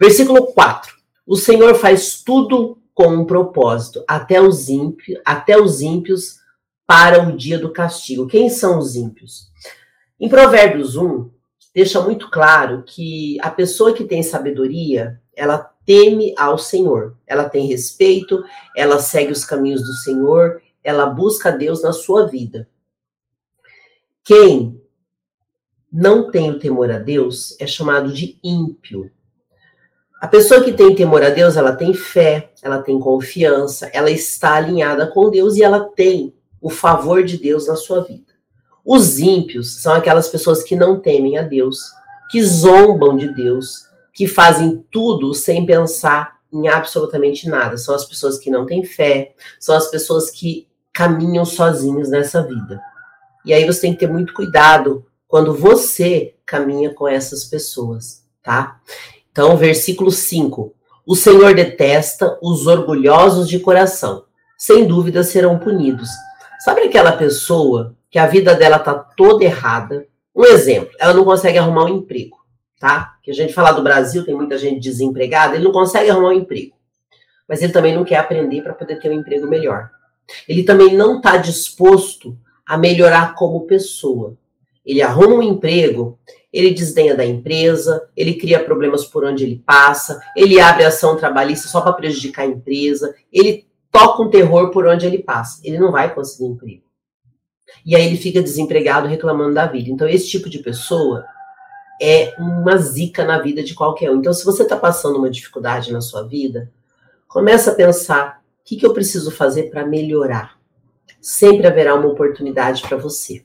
Versículo 0.00 0.46
4. 0.54 0.96
O 1.26 1.36
Senhor 1.36 1.74
faz 1.74 2.22
tudo 2.22 2.78
com 2.94 3.08
um 3.08 3.26
propósito, 3.26 4.02
até 4.08 4.40
os 4.40 4.70
ímpios, 4.70 5.20
até 5.24 5.60
os 5.60 5.82
ímpios 5.82 6.40
para 6.86 7.28
o 7.28 7.36
dia 7.36 7.58
do 7.58 7.70
castigo. 7.70 8.26
Quem 8.26 8.48
são 8.48 8.78
os 8.78 8.96
ímpios? 8.96 9.50
Em 10.18 10.28
Provérbios 10.28 10.96
1, 10.96 11.30
deixa 11.74 12.00
muito 12.00 12.30
claro 12.30 12.82
que 12.82 13.38
a 13.42 13.50
pessoa 13.50 13.92
que 13.92 14.04
tem 14.04 14.22
sabedoria, 14.22 15.20
ela 15.36 15.58
teme 15.84 16.34
ao 16.36 16.56
Senhor, 16.56 17.16
ela 17.26 17.48
tem 17.48 17.66
respeito, 17.66 18.42
ela 18.74 18.98
segue 18.98 19.32
os 19.32 19.44
caminhos 19.44 19.82
do 19.82 19.92
Senhor, 19.92 20.62
ela 20.82 21.06
busca 21.06 21.52
Deus 21.52 21.82
na 21.82 21.92
sua 21.92 22.26
vida. 22.26 22.68
Quem 24.24 24.80
não 25.92 26.30
tem 26.30 26.50
o 26.50 26.58
temor 26.58 26.90
a 26.90 26.98
Deus 26.98 27.54
é 27.60 27.66
chamado 27.66 28.12
de 28.12 28.38
ímpio. 28.42 29.10
A 30.20 30.28
pessoa 30.28 30.62
que 30.62 30.74
tem 30.74 30.94
temor 30.94 31.22
a 31.22 31.30
Deus, 31.30 31.56
ela 31.56 31.72
tem 31.72 31.94
fé, 31.94 32.50
ela 32.62 32.82
tem 32.82 33.00
confiança, 33.00 33.90
ela 33.90 34.10
está 34.10 34.52
alinhada 34.52 35.06
com 35.06 35.30
Deus 35.30 35.56
e 35.56 35.62
ela 35.62 35.80
tem 35.80 36.34
o 36.60 36.68
favor 36.68 37.24
de 37.24 37.38
Deus 37.38 37.66
na 37.66 37.74
sua 37.74 38.02
vida. 38.02 38.30
Os 38.84 39.18
ímpios 39.18 39.80
são 39.80 39.94
aquelas 39.94 40.28
pessoas 40.28 40.62
que 40.62 40.76
não 40.76 41.00
temem 41.00 41.38
a 41.38 41.42
Deus, 41.42 41.80
que 42.30 42.42
zombam 42.44 43.16
de 43.16 43.32
Deus, 43.34 43.86
que 44.12 44.26
fazem 44.26 44.84
tudo 44.90 45.32
sem 45.32 45.64
pensar 45.64 46.38
em 46.52 46.68
absolutamente 46.68 47.48
nada. 47.48 47.78
São 47.78 47.94
as 47.94 48.04
pessoas 48.04 48.38
que 48.38 48.50
não 48.50 48.66
têm 48.66 48.84
fé, 48.84 49.34
são 49.58 49.74
as 49.74 49.90
pessoas 49.90 50.30
que 50.30 50.68
caminham 50.92 51.46
sozinhos 51.46 52.10
nessa 52.10 52.42
vida. 52.42 52.78
E 53.46 53.54
aí 53.54 53.64
você 53.64 53.80
tem 53.80 53.94
que 53.94 54.00
ter 54.00 54.12
muito 54.12 54.34
cuidado 54.34 55.06
quando 55.26 55.54
você 55.54 56.34
caminha 56.44 56.92
com 56.92 57.08
essas 57.08 57.44
pessoas, 57.44 58.22
tá? 58.42 58.80
Então, 59.40 59.56
versículo 59.56 60.10
5. 60.10 60.74
O 61.06 61.16
Senhor 61.16 61.54
detesta 61.54 62.38
os 62.42 62.66
orgulhosos 62.66 63.48
de 63.48 63.58
coração. 63.58 64.24
Sem 64.58 64.86
dúvida 64.86 65.24
serão 65.24 65.58
punidos. 65.58 66.10
Sabe 66.62 66.82
aquela 66.82 67.12
pessoa 67.12 67.96
que 68.10 68.18
a 68.18 68.26
vida 68.26 68.54
dela 68.54 68.78
tá 68.78 68.92
toda 68.92 69.42
errada. 69.42 70.06
Um 70.36 70.44
exemplo, 70.44 70.94
ela 70.98 71.14
não 71.14 71.24
consegue 71.24 71.56
arrumar 71.56 71.84
um 71.84 71.96
emprego, 71.96 72.36
tá? 72.78 73.14
Que 73.22 73.30
a 73.30 73.34
gente 73.34 73.54
fala 73.54 73.72
do 73.72 73.82
Brasil, 73.82 74.26
tem 74.26 74.34
muita 74.34 74.58
gente 74.58 74.78
desempregada, 74.78 75.54
ele 75.54 75.64
não 75.64 75.72
consegue 75.72 76.10
arrumar 76.10 76.28
um 76.28 76.40
emprego. 76.40 76.76
Mas 77.48 77.62
ele 77.62 77.72
também 77.72 77.94
não 77.94 78.04
quer 78.04 78.16
aprender 78.16 78.60
para 78.60 78.74
poder 78.74 79.00
ter 79.00 79.08
um 79.08 79.20
emprego 79.20 79.46
melhor. 79.46 79.88
Ele 80.46 80.64
também 80.64 80.94
não 80.94 81.16
está 81.16 81.38
disposto 81.38 82.36
a 82.66 82.76
melhorar 82.76 83.34
como 83.34 83.66
pessoa. 83.66 84.36
Ele 84.84 85.00
arruma 85.00 85.36
um 85.36 85.42
emprego, 85.42 86.18
ele 86.52 86.74
desdenha 86.74 87.14
da 87.14 87.24
empresa, 87.24 88.08
ele 88.16 88.34
cria 88.34 88.62
problemas 88.62 89.04
por 89.04 89.24
onde 89.24 89.44
ele 89.44 89.62
passa, 89.64 90.20
ele 90.36 90.60
abre 90.60 90.84
ação 90.84 91.16
trabalhista 91.16 91.68
só 91.68 91.80
para 91.80 91.92
prejudicar 91.92 92.42
a 92.42 92.46
empresa, 92.46 93.14
ele 93.32 93.68
toca 93.90 94.22
um 94.22 94.30
terror 94.30 94.70
por 94.70 94.86
onde 94.86 95.06
ele 95.06 95.18
passa. 95.18 95.60
Ele 95.64 95.78
não 95.78 95.92
vai 95.92 96.12
conseguir 96.14 96.46
emprego. 96.46 96.82
E 97.84 97.94
aí 97.94 98.04
ele 98.04 98.16
fica 98.16 98.42
desempregado 98.42 99.06
reclamando 99.06 99.54
da 99.54 99.66
vida. 99.66 99.90
Então, 99.90 100.08
esse 100.08 100.28
tipo 100.28 100.48
de 100.50 100.58
pessoa 100.58 101.24
é 102.00 102.34
uma 102.38 102.76
zica 102.78 103.24
na 103.24 103.38
vida 103.38 103.62
de 103.62 103.74
qualquer 103.74 104.10
um. 104.10 104.16
Então, 104.16 104.32
se 104.32 104.44
você 104.44 104.62
está 104.62 104.76
passando 104.76 105.18
uma 105.18 105.30
dificuldade 105.30 105.92
na 105.92 106.00
sua 106.00 106.26
vida, 106.26 106.70
começa 107.28 107.70
a 107.70 107.74
pensar: 107.74 108.42
o 108.60 108.64
que, 108.64 108.76
que 108.76 108.86
eu 108.86 108.92
preciso 108.92 109.30
fazer 109.30 109.64
para 109.70 109.86
melhorar? 109.86 110.58
Sempre 111.20 111.66
haverá 111.66 111.94
uma 111.94 112.08
oportunidade 112.08 112.82
para 112.82 112.96
você. 112.96 113.44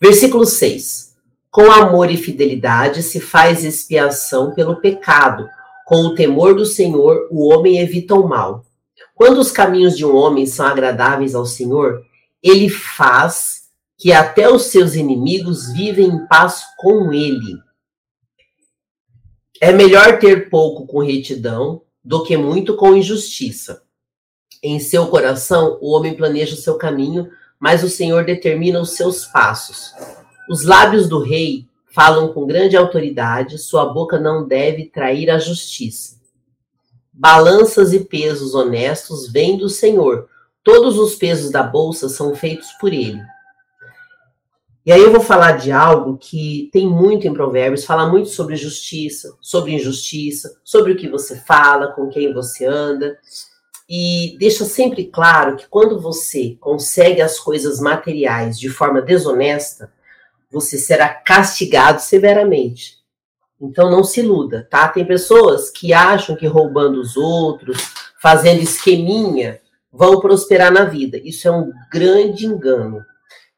Versículo 0.00 0.46
6. 0.46 1.07
Com 1.58 1.72
amor 1.72 2.08
e 2.08 2.16
fidelidade 2.16 3.02
se 3.02 3.18
faz 3.18 3.64
expiação 3.64 4.54
pelo 4.54 4.76
pecado. 4.76 5.50
Com 5.84 6.02
o 6.02 6.14
temor 6.14 6.54
do 6.54 6.64
Senhor, 6.64 7.26
o 7.32 7.48
homem 7.48 7.80
evita 7.80 8.14
o 8.14 8.28
mal. 8.28 8.64
Quando 9.12 9.38
os 9.38 9.50
caminhos 9.50 9.96
de 9.96 10.04
um 10.04 10.14
homem 10.14 10.46
são 10.46 10.64
agradáveis 10.64 11.34
ao 11.34 11.44
Senhor, 11.44 12.04
ele 12.40 12.68
faz 12.68 13.62
que 13.96 14.12
até 14.12 14.48
os 14.48 14.66
seus 14.66 14.94
inimigos 14.94 15.72
vivem 15.72 16.06
em 16.06 16.26
paz 16.28 16.62
com 16.78 17.12
ele. 17.12 17.58
É 19.60 19.72
melhor 19.72 20.20
ter 20.20 20.48
pouco 20.48 20.86
com 20.86 21.00
retidão 21.00 21.82
do 22.04 22.22
que 22.22 22.36
muito 22.36 22.76
com 22.76 22.94
injustiça. 22.94 23.82
Em 24.62 24.78
seu 24.78 25.08
coração, 25.08 25.76
o 25.82 25.90
homem 25.90 26.14
planeja 26.14 26.54
o 26.54 26.56
seu 26.56 26.78
caminho, 26.78 27.28
mas 27.58 27.82
o 27.82 27.88
Senhor 27.88 28.24
determina 28.24 28.80
os 28.80 28.92
seus 28.92 29.24
passos. 29.24 29.92
Os 30.48 30.64
lábios 30.64 31.08
do 31.08 31.20
rei 31.22 31.66
falam 31.90 32.32
com 32.32 32.46
grande 32.46 32.76
autoridade, 32.76 33.58
sua 33.58 33.86
boca 33.92 34.18
não 34.18 34.46
deve 34.46 34.86
trair 34.86 35.30
a 35.30 35.38
justiça. 35.38 36.16
Balanças 37.12 37.92
e 37.92 38.00
pesos 38.00 38.54
honestos 38.54 39.28
vêm 39.30 39.58
do 39.58 39.68
Senhor. 39.68 40.28
Todos 40.62 40.98
os 40.98 41.14
pesos 41.14 41.50
da 41.50 41.62
bolsa 41.62 42.08
são 42.08 42.34
feitos 42.34 42.68
por 42.80 42.92
ele. 42.92 43.20
E 44.86 44.92
aí 44.92 45.02
eu 45.02 45.12
vou 45.12 45.20
falar 45.20 45.52
de 45.52 45.70
algo 45.70 46.16
que 46.16 46.70
tem 46.72 46.88
muito 46.88 47.26
em 47.26 47.34
Provérbios, 47.34 47.84
fala 47.84 48.08
muito 48.08 48.30
sobre 48.30 48.56
justiça, 48.56 49.36
sobre 49.38 49.74
injustiça, 49.74 50.56
sobre 50.64 50.92
o 50.92 50.96
que 50.96 51.08
você 51.08 51.36
fala, 51.36 51.88
com 51.88 52.08
quem 52.08 52.32
você 52.32 52.64
anda. 52.64 53.18
E 53.86 54.34
deixa 54.38 54.64
sempre 54.64 55.04
claro 55.04 55.56
que 55.56 55.68
quando 55.68 56.00
você 56.00 56.56
consegue 56.58 57.20
as 57.20 57.38
coisas 57.38 57.80
materiais 57.80 58.58
de 58.58 58.70
forma 58.70 59.02
desonesta, 59.02 59.92
você 60.50 60.78
será 60.78 61.08
castigado 61.08 62.00
severamente. 62.00 62.98
Então 63.60 63.90
não 63.90 64.04
se 64.04 64.20
iluda, 64.20 64.66
tá? 64.70 64.88
Tem 64.88 65.04
pessoas 65.04 65.70
que 65.70 65.92
acham 65.92 66.36
que 66.36 66.46
roubando 66.46 67.00
os 67.00 67.16
outros, 67.16 67.78
fazendo 68.20 68.62
esqueminha, 68.62 69.60
vão 69.92 70.20
prosperar 70.20 70.72
na 70.72 70.84
vida. 70.84 71.18
Isso 71.18 71.48
é 71.48 71.50
um 71.50 71.72
grande 71.92 72.46
engano. 72.46 73.04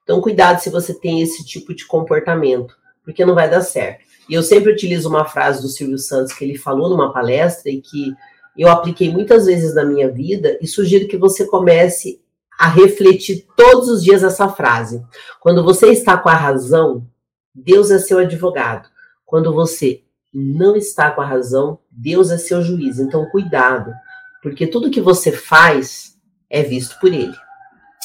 Então, 0.03 0.21
cuidado 0.21 0.61
se 0.61 0.71
você 0.71 0.93
tem 0.93 1.21
esse 1.21 1.45
tipo 1.45 1.75
de 1.75 1.87
comportamento, 1.87 2.75
porque 3.05 3.25
não 3.25 3.35
vai 3.35 3.49
dar 3.49 3.61
certo. 3.61 4.05
E 4.29 4.35
eu 4.35 4.43
sempre 4.43 4.73
utilizo 4.73 5.09
uma 5.09 5.25
frase 5.25 5.61
do 5.61 5.69
Silvio 5.69 5.99
Santos 5.99 6.33
que 6.33 6.45
ele 6.45 6.57
falou 6.57 6.89
numa 6.89 7.13
palestra 7.13 7.71
e 7.71 7.81
que 7.81 8.15
eu 8.57 8.69
apliquei 8.69 9.11
muitas 9.11 9.47
vezes 9.47 9.75
na 9.75 9.85
minha 9.85 10.11
vida 10.11 10.59
e 10.61 10.67
sugiro 10.67 11.09
que 11.09 11.17
você 11.17 11.47
comece 11.47 12.21
a 12.61 12.69
refletir 12.69 13.47
todos 13.57 13.89
os 13.89 14.05
dias 14.05 14.23
essa 14.23 14.47
frase. 14.47 15.03
Quando 15.41 15.65
você 15.65 15.87
está 15.87 16.19
com 16.19 16.29
a 16.29 16.35
razão, 16.35 17.09
Deus 17.55 17.91
é 17.91 17.99
seu 17.99 18.19
advogado. 18.19 18.87
Quando 19.25 19.51
você 19.51 20.03
não 20.31 20.77
está 20.77 21.11
com 21.11 21.23
a 21.23 21.25
razão, 21.25 21.79
Deus 21.91 22.31
é 22.31 22.37
seu 22.37 22.61
juiz. 22.61 22.99
Então, 22.99 23.25
cuidado, 23.31 23.95
porque 24.43 24.67
tudo 24.67 24.91
que 24.91 25.01
você 25.01 25.33
faz 25.33 26.19
é 26.51 26.63
visto 26.63 27.01
por 27.01 27.11
ele. 27.11 27.35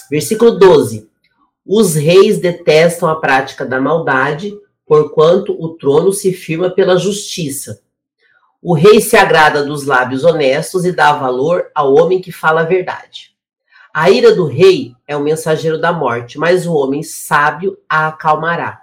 Versículo 0.09 0.57
12. 0.57 1.09
Os 1.65 1.93
reis 1.93 2.39
detestam 2.39 3.09
a 3.09 3.19
prática 3.19 3.65
da 3.65 3.81
maldade, 3.81 4.57
porquanto 4.85 5.51
o 5.61 5.75
trono 5.75 6.13
se 6.13 6.31
firma 6.31 6.69
pela 6.69 6.95
justiça. 6.95 7.81
O 8.61 8.73
rei 8.73 9.01
se 9.01 9.17
agrada 9.17 9.65
dos 9.65 9.83
lábios 9.83 10.23
honestos 10.23 10.85
e 10.85 10.93
dá 10.93 11.11
valor 11.11 11.69
ao 11.75 11.93
homem 11.93 12.21
que 12.21 12.31
fala 12.31 12.61
a 12.61 12.65
verdade. 12.65 13.34
A 13.97 14.09
ira 14.09 14.35
do 14.35 14.43
rei 14.43 14.93
é 15.07 15.15
o 15.15 15.23
mensageiro 15.23 15.79
da 15.79 15.93
morte, 15.93 16.37
mas 16.37 16.67
o 16.67 16.73
homem 16.73 17.01
sábio 17.01 17.77
a 17.87 18.09
acalmará. 18.09 18.81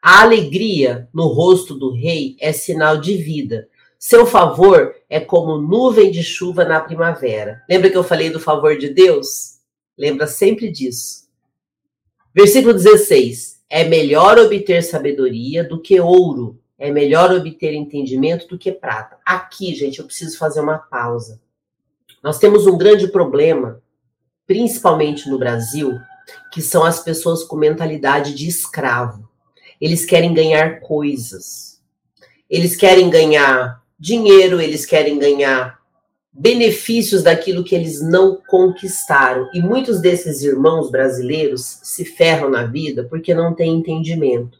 A 0.00 0.22
alegria 0.22 1.08
no 1.12 1.26
rosto 1.26 1.74
do 1.74 1.92
rei 1.92 2.36
é 2.38 2.52
sinal 2.52 2.98
de 2.98 3.16
vida. 3.16 3.68
Seu 3.98 4.24
favor 4.24 4.94
é 5.08 5.18
como 5.18 5.58
nuvem 5.58 6.12
de 6.12 6.22
chuva 6.22 6.64
na 6.64 6.78
primavera. 6.78 7.64
Lembra 7.68 7.90
que 7.90 7.96
eu 7.96 8.04
falei 8.04 8.30
do 8.30 8.38
favor 8.38 8.78
de 8.78 8.90
Deus? 8.90 9.58
Lembra 9.98 10.28
sempre 10.28 10.70
disso. 10.70 11.28
Versículo 12.32 12.72
16: 12.72 13.60
É 13.68 13.82
melhor 13.82 14.38
obter 14.38 14.84
sabedoria 14.84 15.64
do 15.64 15.82
que 15.82 15.98
ouro, 15.98 16.60
é 16.78 16.92
melhor 16.92 17.32
obter 17.32 17.74
entendimento 17.74 18.46
do 18.46 18.56
que 18.56 18.70
prata. 18.70 19.18
Aqui, 19.26 19.74
gente, 19.74 19.98
eu 19.98 20.04
preciso 20.04 20.38
fazer 20.38 20.60
uma 20.60 20.78
pausa. 20.78 21.40
Nós 22.22 22.38
temos 22.38 22.66
um 22.66 22.76
grande 22.76 23.08
problema, 23.08 23.82
principalmente 24.46 25.28
no 25.28 25.38
Brasil, 25.38 25.98
que 26.52 26.60
são 26.60 26.84
as 26.84 27.02
pessoas 27.02 27.42
com 27.44 27.56
mentalidade 27.56 28.34
de 28.34 28.46
escravo. 28.46 29.28
Eles 29.80 30.04
querem 30.04 30.34
ganhar 30.34 30.80
coisas. 30.80 31.80
Eles 32.48 32.76
querem 32.76 33.08
ganhar 33.08 33.82
dinheiro, 33.98 34.60
eles 34.60 34.84
querem 34.84 35.18
ganhar 35.18 35.80
benefícios 36.32 37.22
daquilo 37.22 37.64
que 37.64 37.74
eles 37.74 38.00
não 38.02 38.40
conquistaram. 38.48 39.48
E 39.54 39.60
muitos 39.60 40.00
desses 40.00 40.42
irmãos 40.42 40.90
brasileiros 40.90 41.80
se 41.82 42.04
ferram 42.04 42.50
na 42.50 42.64
vida 42.64 43.04
porque 43.04 43.34
não 43.34 43.54
têm 43.54 43.74
entendimento. 43.74 44.58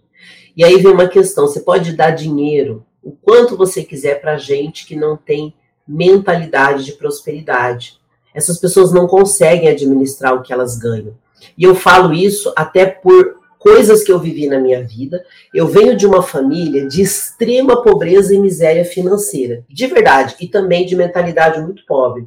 E 0.57 0.65
aí 0.65 0.77
vem 0.79 0.93
uma 0.93 1.09
questão: 1.09 1.47
você 1.47 1.61
pode 1.61 1.93
dar 1.93 2.11
dinheiro, 2.11 2.85
o 3.03 3.13
quanto 3.13 3.57
você 3.57 3.83
quiser, 3.85 4.21
para 4.21 4.37
gente 4.37 4.87
que 4.87 4.97
não 4.97 5.17
tem 5.17 5.55
mentalidade 5.91 6.85
de 6.85 6.93
prosperidade. 6.93 7.99
Essas 8.35 8.59
pessoas 8.59 8.93
não 8.93 9.07
conseguem 9.07 9.69
administrar 9.69 10.35
o 10.35 10.43
que 10.43 10.53
elas 10.53 10.79
ganham. 10.79 11.15
E 11.59 11.65
eu 11.65 11.75
falo 11.75 12.13
isso 12.13 12.53
até 12.57 12.87
por 12.87 13.41
coisas 13.59 14.03
que 14.03 14.13
eu 14.13 14.19
vivi 14.19 14.47
na 14.47 14.59
minha 14.59 14.83
vida. 14.83 15.25
Eu 15.53 15.67
venho 15.67 15.97
de 15.97 16.07
uma 16.07 16.23
família 16.23 16.87
de 16.87 17.03
extrema 17.03 17.83
pobreza 17.83 18.35
e 18.35 18.39
miséria 18.39 18.85
financeira, 18.85 19.65
de 19.69 19.87
verdade, 19.87 20.37
e 20.41 20.49
também 20.49 20.87
de 20.87 20.97
mentalidade 20.97 21.61
muito 21.61 21.85
pobre. 21.87 22.27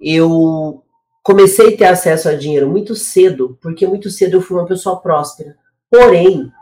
Eu 0.00 0.82
comecei 1.22 1.74
a 1.74 1.76
ter 1.76 1.84
acesso 1.86 2.28
a 2.28 2.34
dinheiro 2.34 2.68
muito 2.68 2.94
cedo, 2.94 3.58
porque 3.60 3.86
muito 3.86 4.10
cedo 4.10 4.36
eu 4.36 4.40
fui 4.40 4.56
uma 4.56 4.66
pessoa 4.66 5.00
próspera. 5.00 5.56
Porém, 5.90 6.52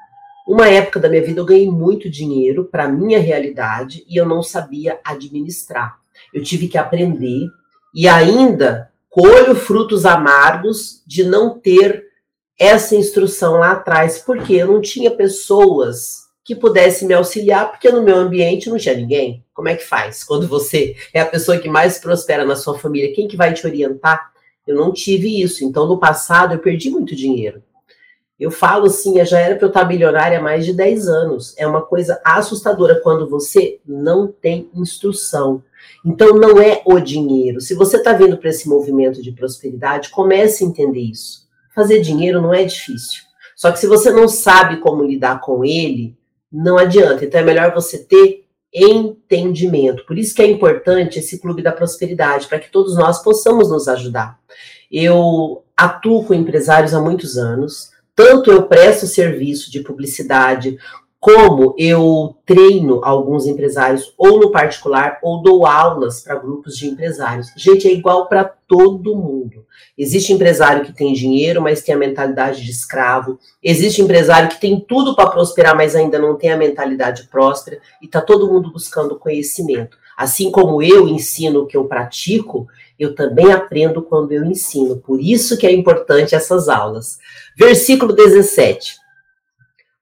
uma 0.47 0.69
época 0.69 1.01
da 1.01 1.09
minha 1.09 1.23
vida 1.23 1.41
eu 1.41 1.45
ganhei 1.45 1.71
muito 1.71 2.09
dinheiro 2.09 2.65
para 2.65 2.89
minha 2.89 3.19
realidade 3.19 4.05
e 4.09 4.17
eu 4.17 4.25
não 4.25 4.43
sabia 4.43 4.99
administrar. 5.05 5.99
Eu 6.37 6.43
tive 6.43 6.69
que 6.69 6.77
aprender 6.77 7.49
e 7.95 8.07
ainda 8.07 8.91
colho 9.09 9.55
frutos 9.55 10.05
amargos 10.05 11.03
de 11.07 11.25
não 11.25 11.59
ter 11.59 12.05
essa 12.59 12.95
instrução 12.95 13.55
lá 13.55 13.73
atrás, 13.73 14.19
porque 14.19 14.53
eu 14.53 14.67
não 14.67 14.83
tinha 14.83 15.11
pessoas 15.11 16.27
que 16.45 16.55
pudessem 16.55 17.09
me 17.09 17.15
auxiliar, 17.15 17.71
porque 17.71 17.91
no 17.91 18.03
meu 18.03 18.17
ambiente 18.17 18.69
não 18.69 18.77
tinha 18.77 18.95
ninguém. 18.95 19.43
Como 19.55 19.71
é 19.71 19.77
que 19.77 19.83
faz? 19.83 20.23
Quando 20.23 20.47
você 20.47 20.95
é 21.15 21.21
a 21.23 21.27
pessoa 21.27 21.57
que 21.57 21.71
mais 21.71 21.99
prospera 21.99 22.45
na 22.45 22.55
sua 22.55 22.79
família, 22.79 23.15
quem 23.15 23.27
que 23.27 23.37
vai 23.37 23.55
te 23.55 23.67
orientar? 23.67 24.31
Eu 24.67 24.77
não 24.77 24.93
tive 24.93 25.41
isso. 25.41 25.65
Então, 25.65 25.87
no 25.87 25.99
passado, 25.99 26.53
eu 26.53 26.59
perdi 26.59 26.91
muito 26.91 27.17
dinheiro. 27.17 27.63
Eu 28.39 28.51
falo 28.51 28.87
assim, 28.87 29.25
já 29.25 29.39
era 29.39 29.57
para 29.57 29.65
eu 29.65 29.69
estar 29.69 29.85
milionária 29.87 30.39
há 30.39 30.43
mais 30.43 30.65
de 30.65 30.75
10 30.75 31.09
anos. 31.09 31.55
É 31.57 31.67
uma 31.67 31.83
coisa 31.83 32.21
assustadora 32.25 33.01
quando 33.03 33.29
você 33.29 33.81
não 33.87 34.29
tem 34.29 34.71
instrução. 34.75 35.63
Então, 36.05 36.37
não 36.37 36.61
é 36.61 36.83
o 36.85 37.01
dinheiro. 37.01 37.61
Se 37.61 37.75
você 37.75 37.97
está 37.97 38.13
vindo 38.13 38.37
para 38.37 38.51
esse 38.51 38.69
movimento 38.69 39.23
de 39.23 39.33
prosperidade, 39.33 40.11
comece 40.11 40.65
a 40.65 40.67
entender 40.67 41.01
isso 41.01 41.47
fazer 41.77 42.01
dinheiro 42.01 42.41
não 42.41 42.55
é 42.55 42.65
difícil. 42.65 43.23
Só 43.55 43.71
que 43.71 43.79
se 43.79 43.87
você 43.87 44.11
não 44.11 44.27
sabe 44.27 44.79
como 44.79 45.05
lidar 45.05 45.43
com 45.43 45.63
ele, 45.63 46.17
não 46.51 46.79
adianta. 46.79 47.25
Então 47.25 47.39
é 47.39 47.45
melhor 47.45 47.75
você 47.75 47.99
ter 47.99 48.47
entendimento. 48.73 50.05
Por 50.07 50.19
isso 50.19 50.35
que 50.35 50.43
é 50.43 50.47
importante 50.47 51.19
esse 51.19 51.39
clube 51.39 51.63
da 51.63 51.73
prosperidade, 51.73 52.47
para 52.49 52.59
que 52.59 52.73
todos 52.73 52.97
nós 52.97 53.23
possamos 53.23 53.71
nos 53.71 53.87
ajudar. 53.89 54.39
Eu 54.91 55.65
atuo 55.77 56.25
com 56.25 56.33
empresários 56.33 56.95
há 56.95 57.01
muitos 57.01 57.37
anos, 57.37 57.91
tanto 58.17 58.51
eu 58.51 58.63
presto 58.63 59.07
serviço 59.07 59.71
de 59.71 59.81
publicidade, 59.81 60.79
como 61.21 61.75
eu 61.77 62.37
treino 62.47 63.01
alguns 63.05 63.47
empresários 63.47 64.15
ou 64.17 64.39
no 64.39 64.51
particular 64.51 65.19
ou 65.23 65.43
dou 65.43 65.67
aulas 65.67 66.21
para 66.23 66.37
grupos 66.37 66.77
de 66.77 66.87
empresários. 66.87 67.49
Gente, 67.57 67.89
é 67.89 67.93
igual 67.93 68.29
para 68.29 68.45
todo 68.45 69.17
mundo. 69.17 69.67
Existe 69.99 70.33
empresário 70.33 70.85
que 70.85 70.93
tem 70.93 71.13
dinheiro, 71.13 71.61
mas 71.61 71.83
tem 71.83 71.95
a 71.95 71.99
mentalidade 71.99 72.65
de 72.65 72.71
escravo. 72.71 73.39
Existe 73.63 74.01
empresário 74.01 74.49
que 74.49 74.61
tem 74.61 74.79
tudo 74.79 75.17
para 75.17 75.31
prosperar, 75.31 75.77
mas 75.77 75.97
ainda 75.97 76.19
não 76.19 76.37
tem 76.37 76.51
a 76.51 76.57
mentalidade 76.57 77.29
próspera. 77.29 77.81
E 78.01 78.07
está 78.07 78.21
todo 78.21 78.51
mundo 78.51 78.73
buscando 78.73 79.19
conhecimento. 79.19 79.99
Assim 80.17 80.51
como 80.51 80.83
eu 80.83 81.07
ensino 81.07 81.61
o 81.61 81.67
que 81.67 81.77
eu 81.77 81.85
pratico, 81.85 82.67
eu 82.99 83.15
também 83.15 83.53
aprendo 83.53 84.01
quando 84.01 84.33
eu 84.33 84.45
ensino. 84.45 84.97
Por 84.97 85.21
isso 85.21 85.59
que 85.59 85.67
é 85.67 85.73
importante 85.73 86.35
essas 86.35 86.69
aulas. 86.69 87.19
Versículo 87.57 88.15
17. 88.15 88.97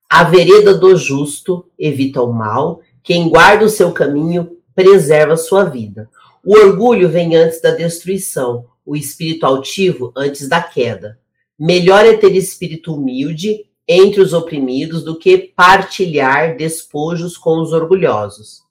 A 0.09 0.22
vereda 0.22 0.74
do 0.74 0.96
justo 0.96 1.66
evita 1.77 2.22
o 2.22 2.33
mal, 2.33 2.81
quem 3.03 3.29
guarda 3.29 3.64
o 3.64 3.68
seu 3.68 3.90
caminho 3.90 4.57
preserva 4.74 5.37
sua 5.37 5.64
vida. 5.64 6.09
O 6.44 6.57
orgulho 6.57 7.09
vem 7.09 7.35
antes 7.35 7.61
da 7.61 7.70
destruição, 7.70 8.66
o 8.87 8.94
espírito 8.94 9.44
altivo 9.44 10.12
antes 10.16 10.48
da 10.48 10.62
queda. 10.62 11.18
Melhor 11.59 12.05
é 12.05 12.16
ter 12.16 12.35
espírito 12.37 12.94
humilde 12.94 13.64
entre 13.87 14.20
os 14.20 14.33
oprimidos 14.33 15.05
do 15.05 15.18
que 15.18 15.38
partilhar 15.38 16.57
despojos 16.57 17.37
com 17.37 17.61
os 17.61 17.72
orgulhosos. 17.72 18.63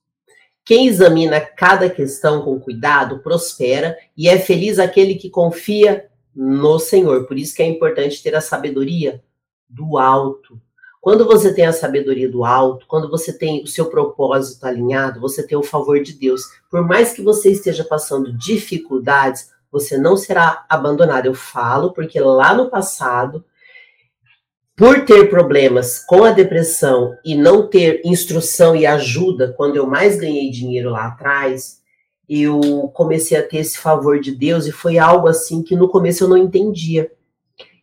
Quem 0.66 0.88
examina 0.88 1.42
cada 1.42 1.90
questão 1.90 2.42
com 2.42 2.60
cuidado 2.60 3.20
prospera 3.20 3.98
e 4.16 4.30
é 4.30 4.40
feliz 4.40 4.80
aquele 4.80 5.16
que 5.16 5.30
confia 5.30 6.10
no 6.34 6.80
Senhor. 6.80 7.28
Por 7.28 7.38
isso 7.38 7.56
que 7.56 7.62
é 7.62 7.68
importante 7.68 8.24
ter 8.24 8.34
a 8.36 8.42
sabedoria 8.42 9.22
do 9.70 9.98
alto. 9.98 10.60
Quando 11.02 11.26
você 11.26 11.54
tem 11.54 11.66
a 11.66 11.74
sabedoria 11.74 12.32
do 12.32 12.46
alto, 12.46 12.86
quando 12.88 13.10
você 13.10 13.38
tem 13.38 13.62
o 13.62 13.68
seu 13.68 13.88
propósito 13.88 14.64
alinhado, 14.64 15.20
você 15.20 15.46
tem 15.46 15.58
o 15.58 15.64
favor 15.64 16.02
de 16.02 16.14
Deus. 16.14 16.44
Por 16.72 16.82
mais 16.88 17.12
que 17.12 17.22
você 17.22 17.52
esteja 17.52 17.84
passando 17.84 18.32
dificuldades, 18.32 19.52
você 19.70 19.98
não 19.98 20.16
será 20.16 20.66
abandonado. 20.70 21.26
Eu 21.26 21.34
falo 21.34 21.92
porque 21.92 22.18
lá 22.22 22.54
no 22.54 22.70
passado, 22.70 23.44
por 24.76 25.06
ter 25.06 25.30
problemas 25.30 26.00
com 26.00 26.24
a 26.24 26.32
depressão 26.32 27.16
e 27.24 27.36
não 27.36 27.68
ter 27.68 28.02
instrução 28.04 28.76
e 28.76 28.86
ajuda, 28.86 29.54
quando 29.56 29.76
eu 29.76 29.86
mais 29.86 30.18
ganhei 30.18 30.50
dinheiro 30.50 30.90
lá 30.90 31.08
atrás, 31.08 31.82
eu 32.28 32.60
comecei 32.94 33.38
a 33.38 33.44
ter 33.44 33.58
esse 33.58 33.78
favor 33.78 34.20
de 34.20 34.32
Deus 34.32 34.66
e 34.66 34.72
foi 34.72 34.98
algo 34.98 35.28
assim 35.28 35.62
que 35.62 35.76
no 35.76 35.88
começo 35.88 36.24
eu 36.24 36.28
não 36.28 36.38
entendia. 36.38 37.12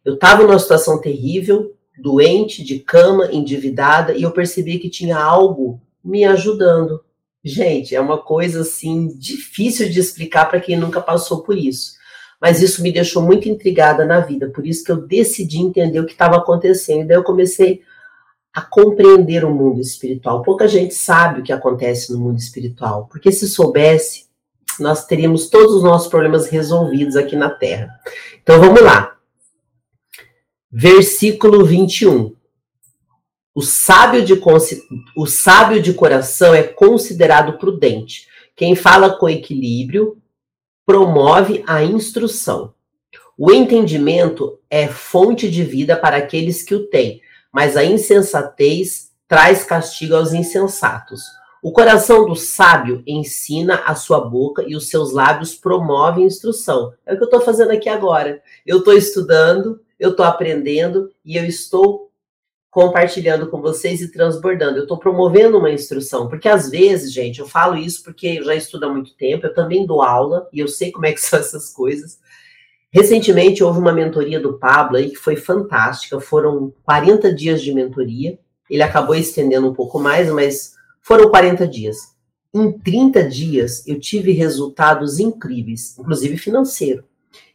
Eu 0.05 0.15
estava 0.15 0.43
numa 0.43 0.59
situação 0.59 1.01
terrível, 1.01 1.75
doente, 1.97 2.65
de 2.65 2.81
cama, 2.81 3.29
endividada, 3.31 4.13
e 4.15 4.23
eu 4.23 4.33
percebi 4.33 4.79
que 4.79 4.89
tinha 4.89 5.17
algo 5.17 5.81
me 6.03 6.25
ajudando. 6.25 7.05
Gente, 7.45 7.95
é 7.95 8.01
uma 8.01 8.19
coisa 8.19 8.63
assim 8.63 9.09
difícil 9.17 9.89
de 9.89 10.01
explicar 10.01 10.47
para 10.47 10.61
quem 10.61 10.77
nunca 10.77 11.01
passou 11.01 11.43
por 11.43 11.57
isso. 11.57 12.00
Mas 12.41 12.63
isso 12.63 12.83
me 12.83 12.91
deixou 12.91 13.23
muito 13.23 13.49
intrigada 13.49 14.05
na 14.05 14.21
vida, 14.21 14.49
por 14.49 14.67
isso 14.67 14.83
que 14.83 14.91
eu 14.91 14.97
decidi 14.97 15.59
entender 15.59 16.01
o 16.01 16.07
que 16.07 16.13
estava 16.13 16.37
acontecendo. 16.37 17.07
Daí 17.07 17.17
eu 17.17 17.23
comecei 17.23 17.83
a 18.53 18.63
compreender 18.63 19.45
o 19.45 19.55
mundo 19.55 19.81
espiritual. 19.81 20.43
Pouca 20.43 20.67
gente 20.67 20.95
sabe 20.95 21.41
o 21.41 21.43
que 21.43 21.53
acontece 21.53 22.13
no 22.13 22.19
mundo 22.19 22.39
espiritual, 22.39 23.07
porque 23.11 23.31
se 23.31 23.47
soubesse, 23.47 24.27
nós 24.79 25.05
teríamos 25.05 25.49
todos 25.49 25.77
os 25.77 25.83
nossos 25.83 26.09
problemas 26.09 26.49
resolvidos 26.49 27.15
aqui 27.15 27.37
na 27.37 27.51
Terra. 27.51 27.91
Então 28.43 28.59
vamos 28.59 28.81
lá. 28.81 29.17
Versículo 30.73 31.65
21. 31.65 32.35
O 33.55 33.63
sábio, 33.63 34.25
de, 34.25 34.41
o 35.17 35.27
sábio 35.27 35.83
de 35.83 35.93
coração 35.93 36.55
é 36.55 36.63
considerado 36.63 37.59
prudente. 37.59 38.29
Quem 38.57 38.75
fala 38.75 39.19
com 39.19 39.29
equilíbrio 39.29 40.20
promove 40.85 41.63
a 41.67 41.83
instrução. 41.85 42.75
O 43.39 43.51
entendimento 43.51 44.59
é 44.69 44.87
fonte 44.87 45.51
de 45.51 45.65
vida 45.65 45.97
para 45.97 46.17
aqueles 46.17 46.63
que 46.63 46.75
o 46.75 46.87
têm, 46.89 47.23
mas 47.53 47.77
a 47.77 47.85
insensatez 47.85 49.11
traz 49.27 49.65
castigo 49.65 50.15
aos 50.15 50.33
insensatos. 50.33 51.23
O 51.63 51.73
coração 51.73 52.27
do 52.27 52.35
sábio 52.35 53.03
ensina 53.07 53.77
a 53.87 53.95
sua 53.95 54.21
boca 54.21 54.65
e 54.67 54.75
os 54.75 54.89
seus 54.89 55.13
lábios 55.13 55.55
promovem 55.55 56.25
instrução. 56.25 56.93
É 57.05 57.13
o 57.13 57.17
que 57.17 57.23
eu 57.23 57.27
estou 57.27 57.41
fazendo 57.41 57.71
aqui 57.71 57.89
agora. 57.89 58.43
Eu 58.67 58.79
estou 58.79 58.95
estudando, 58.95 59.81
eu 59.99 60.11
estou 60.11 60.25
aprendendo 60.25 61.11
e 61.25 61.37
eu 61.37 61.45
estou 61.45 62.10
compartilhando 62.71 63.49
com 63.49 63.61
vocês 63.61 64.01
e 64.01 64.13
transbordando. 64.13 64.79
Eu 64.79 64.85
estou 64.85 64.99
promovendo 64.99 65.59
uma 65.59 65.71
instrução, 65.71 66.29
porque 66.29 66.49
às 66.49 66.71
vezes, 66.71 67.13
gente, 67.13 67.41
eu 67.41 67.49
falo 67.49 67.77
isso 67.77 68.03
porque 68.05 68.39
eu 68.39 68.45
já 68.45 68.55
estudo 68.55 68.87
há 68.87 68.89
muito 68.89 69.15
tempo, 69.17 69.47
eu 69.47 69.55
também 69.55 69.85
dou 69.85 70.03
aula 70.03 70.49
e 70.53 70.61
eu 70.61 70.69
sei 70.69 70.93
como 70.93 71.07
é 71.07 71.13
que 71.13 71.21
são 71.21 71.39
essas 71.39 71.73
coisas. 71.73 72.19
Recentemente 72.93 73.63
houve 73.63 73.79
uma 73.79 73.93
mentoria 73.93 74.41
do 74.41 74.59
Pablo 74.59 74.97
aí 74.97 75.11
que 75.11 75.17
foi 75.17 75.37
fantástica, 75.37 76.21
foram 76.21 76.73
40 76.85 77.33
dias 77.35 77.63
de 77.63 77.73
mentoria. 77.73 78.39
Ele 78.69 78.83
acabou 78.83 79.15
estendendo 79.15 79.69
um 79.69 79.75
pouco 79.75 79.99
mais, 79.99 80.31
mas 80.31 80.75
foram 81.01 81.29
40 81.29 81.67
dias. 81.67 81.99
Em 82.53 82.73
30 82.73 83.29
dias 83.29 83.87
eu 83.87 83.99
tive 83.99 84.33
resultados 84.33 85.19
incríveis, 85.19 85.97
inclusive 85.99 86.37
financeiro. 86.37 87.05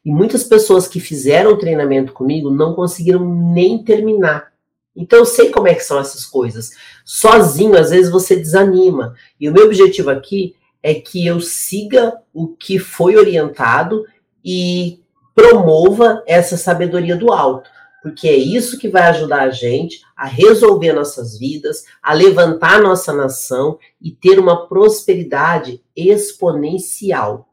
E 0.05 0.11
muitas 0.11 0.43
pessoas 0.43 0.87
que 0.87 0.99
fizeram 0.99 1.51
o 1.51 1.57
treinamento 1.57 2.13
comigo 2.13 2.49
não 2.49 2.73
conseguiram 2.73 3.53
nem 3.53 3.83
terminar. 3.83 4.54
Então 4.95 5.19
eu 5.19 5.25
sei 5.25 5.49
como 5.49 5.67
é 5.67 5.75
que 5.75 5.83
são 5.83 5.99
essas 5.99 6.25
coisas. 6.25 6.71
Sozinho, 7.03 7.77
às 7.77 7.89
vezes 7.89 8.09
você 8.09 8.35
desanima. 8.35 9.15
E 9.39 9.49
o 9.49 9.53
meu 9.53 9.65
objetivo 9.65 10.09
aqui 10.09 10.55
é 10.81 10.93
que 10.93 11.25
eu 11.25 11.41
siga 11.41 12.13
o 12.33 12.47
que 12.47 12.79
foi 12.79 13.17
orientado 13.17 14.05
e 14.43 14.99
promova 15.33 16.23
essa 16.25 16.55
sabedoria 16.55 17.15
do 17.15 17.31
alto, 17.33 17.69
porque 18.01 18.27
é 18.27 18.35
isso 18.35 18.77
que 18.77 18.87
vai 18.87 19.03
ajudar 19.03 19.41
a 19.41 19.49
gente 19.49 19.99
a 20.15 20.25
resolver 20.25 20.93
nossas 20.93 21.37
vidas, 21.37 21.83
a 22.01 22.13
levantar 22.13 22.81
nossa 22.81 23.11
nação 23.11 23.77
e 23.99 24.11
ter 24.11 24.39
uma 24.39 24.67
prosperidade 24.67 25.83
exponencial. 25.95 27.49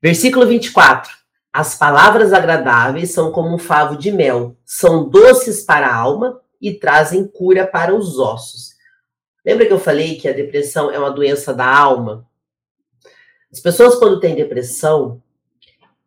Versículo 0.00 0.46
24. 0.46 1.17
As 1.58 1.74
palavras 1.74 2.32
agradáveis 2.32 3.10
são 3.10 3.32
como 3.32 3.52
um 3.52 3.58
favo 3.58 3.96
de 3.96 4.12
mel, 4.12 4.56
são 4.64 5.08
doces 5.08 5.64
para 5.64 5.88
a 5.88 5.96
alma 5.96 6.40
e 6.62 6.72
trazem 6.72 7.26
cura 7.26 7.66
para 7.66 7.92
os 7.92 8.16
ossos. 8.16 8.76
Lembra 9.44 9.66
que 9.66 9.72
eu 9.72 9.80
falei 9.80 10.14
que 10.14 10.28
a 10.28 10.32
depressão 10.32 10.88
é 10.88 10.96
uma 10.96 11.10
doença 11.10 11.52
da 11.52 11.66
alma? 11.66 12.24
As 13.52 13.58
pessoas, 13.58 13.96
quando 13.96 14.20
têm 14.20 14.36
depressão, 14.36 15.20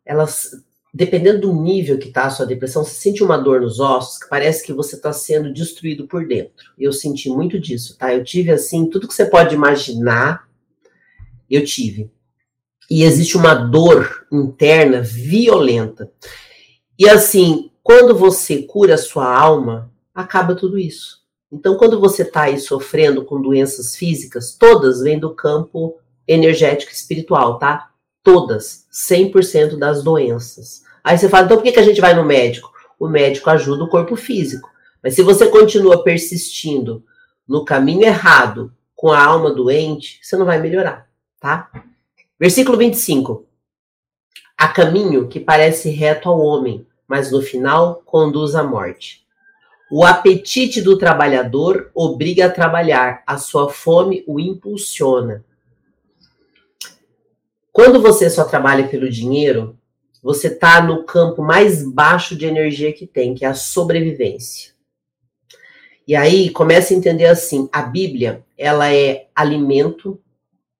elas, 0.06 0.52
dependendo 0.94 1.42
do 1.42 1.52
nível 1.52 1.98
que 1.98 2.08
está 2.08 2.24
a 2.24 2.30
sua 2.30 2.46
depressão, 2.46 2.82
você 2.82 2.94
sente 2.94 3.22
uma 3.22 3.36
dor 3.36 3.60
nos 3.60 3.78
ossos 3.78 4.20
que 4.20 4.30
parece 4.30 4.64
que 4.64 4.72
você 4.72 4.96
está 4.96 5.12
sendo 5.12 5.52
destruído 5.52 6.08
por 6.08 6.26
dentro. 6.26 6.72
Eu 6.78 6.94
senti 6.94 7.28
muito 7.28 7.60
disso, 7.60 7.98
tá? 7.98 8.14
Eu 8.14 8.24
tive, 8.24 8.50
assim, 8.50 8.88
tudo 8.88 9.06
que 9.06 9.12
você 9.12 9.26
pode 9.26 9.54
imaginar, 9.54 10.48
eu 11.50 11.62
tive 11.62 12.10
e 12.90 13.04
existe 13.04 13.36
uma 13.36 13.54
dor 13.54 14.26
interna 14.30 15.00
violenta. 15.00 16.10
E 16.98 17.08
assim, 17.08 17.70
quando 17.82 18.14
você 18.14 18.62
cura 18.62 18.94
a 18.94 18.98
sua 18.98 19.26
alma, 19.26 19.90
acaba 20.14 20.54
tudo 20.54 20.78
isso. 20.78 21.22
Então, 21.50 21.76
quando 21.76 22.00
você 22.00 22.22
está 22.22 22.42
aí 22.42 22.58
sofrendo 22.58 23.24
com 23.24 23.40
doenças 23.40 23.96
físicas, 23.96 24.56
todas 24.58 25.00
vêm 25.00 25.18
do 25.18 25.34
campo 25.34 25.98
energético 26.26 26.92
espiritual, 26.92 27.58
tá? 27.58 27.90
Todas, 28.22 28.86
100% 28.92 29.76
das 29.76 30.02
doenças. 30.02 30.82
Aí 31.04 31.18
você 31.18 31.28
fala, 31.28 31.44
então 31.44 31.56
por 31.58 31.64
que, 31.64 31.72
que 31.72 31.80
a 31.80 31.84
gente 31.84 32.00
vai 32.00 32.14
no 32.14 32.24
médico? 32.24 32.70
O 32.98 33.08
médico 33.08 33.50
ajuda 33.50 33.84
o 33.84 33.88
corpo 33.88 34.16
físico. 34.16 34.70
Mas 35.02 35.14
se 35.14 35.22
você 35.22 35.48
continua 35.48 36.02
persistindo 36.04 37.04
no 37.46 37.64
caminho 37.64 38.04
errado, 38.04 38.72
com 38.94 39.10
a 39.10 39.20
alma 39.20 39.52
doente, 39.52 40.20
você 40.22 40.36
não 40.36 40.46
vai 40.46 40.60
melhorar, 40.60 41.08
tá? 41.40 41.68
Versículo 42.42 42.76
25. 42.76 43.46
Há 44.58 44.66
caminho 44.66 45.28
que 45.28 45.38
parece 45.38 45.90
reto 45.90 46.28
ao 46.28 46.40
homem, 46.40 46.84
mas 47.06 47.30
no 47.30 47.40
final 47.40 48.02
conduz 48.04 48.56
à 48.56 48.64
morte. 48.64 49.24
O 49.88 50.04
apetite 50.04 50.82
do 50.82 50.98
trabalhador 50.98 51.92
obriga 51.94 52.46
a 52.46 52.50
trabalhar, 52.50 53.22
a 53.28 53.38
sua 53.38 53.68
fome 53.68 54.24
o 54.26 54.40
impulsiona. 54.40 55.44
Quando 57.70 58.02
você 58.02 58.28
só 58.28 58.42
trabalha 58.42 58.88
pelo 58.88 59.08
dinheiro, 59.08 59.78
você 60.20 60.48
está 60.48 60.82
no 60.82 61.04
campo 61.04 61.42
mais 61.42 61.88
baixo 61.88 62.34
de 62.34 62.44
energia 62.44 62.92
que 62.92 63.06
tem, 63.06 63.36
que 63.36 63.44
é 63.44 63.48
a 63.48 63.54
sobrevivência. 63.54 64.72
E 66.08 66.16
aí 66.16 66.50
começa 66.50 66.92
a 66.92 66.96
entender 66.96 67.26
assim: 67.26 67.68
a 67.72 67.82
Bíblia 67.82 68.44
ela 68.58 68.92
é 68.92 69.28
alimento 69.32 70.20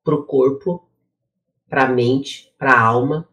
para 0.02 0.16
o 0.16 0.24
corpo, 0.24 0.88
para 1.72 1.84
a 1.84 1.88
mente, 1.88 2.52
para 2.58 2.74
a 2.74 2.80
alma. 2.82 3.26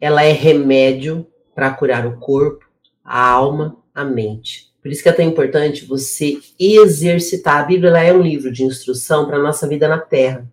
Ela 0.00 0.24
é 0.24 0.32
remédio 0.32 1.26
para 1.54 1.68
curar 1.68 2.06
o 2.06 2.16
corpo, 2.16 2.64
a 3.04 3.28
alma, 3.28 3.76
a 3.94 4.02
mente. 4.02 4.72
Por 4.80 4.90
isso 4.90 5.02
que 5.02 5.08
é 5.10 5.12
tão 5.12 5.26
importante 5.26 5.84
você 5.84 6.40
exercitar. 6.58 7.58
A 7.58 7.64
Bíblia 7.64 7.90
é 7.98 8.10
um 8.10 8.22
livro 8.22 8.50
de 8.50 8.64
instrução 8.64 9.26
para 9.26 9.36
a 9.36 9.42
nossa 9.42 9.68
vida 9.68 9.86
na 9.86 9.98
Terra. 9.98 10.50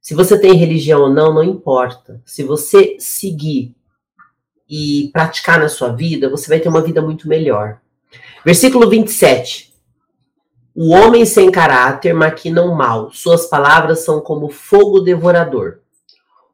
Se 0.00 0.14
você 0.14 0.38
tem 0.38 0.52
religião 0.54 1.00
ou 1.00 1.10
não, 1.12 1.34
não 1.34 1.42
importa. 1.42 2.22
Se 2.24 2.44
você 2.44 2.94
seguir 3.00 3.74
e 4.68 5.10
praticar 5.12 5.58
na 5.58 5.68
sua 5.68 5.88
vida, 5.88 6.30
você 6.30 6.48
vai 6.48 6.60
ter 6.60 6.68
uma 6.68 6.80
vida 6.80 7.02
muito 7.02 7.26
melhor. 7.26 7.80
Versículo 8.44 8.88
27. 8.88 9.74
O 10.76 10.90
homem 10.90 11.24
sem 11.24 11.50
caráter 11.50 12.14
maquina 12.14 12.62
o 12.62 12.72
mal, 12.72 13.10
suas 13.10 13.46
palavras 13.46 14.04
são 14.04 14.20
como 14.20 14.48
fogo 14.48 15.00
devorador. 15.00 15.80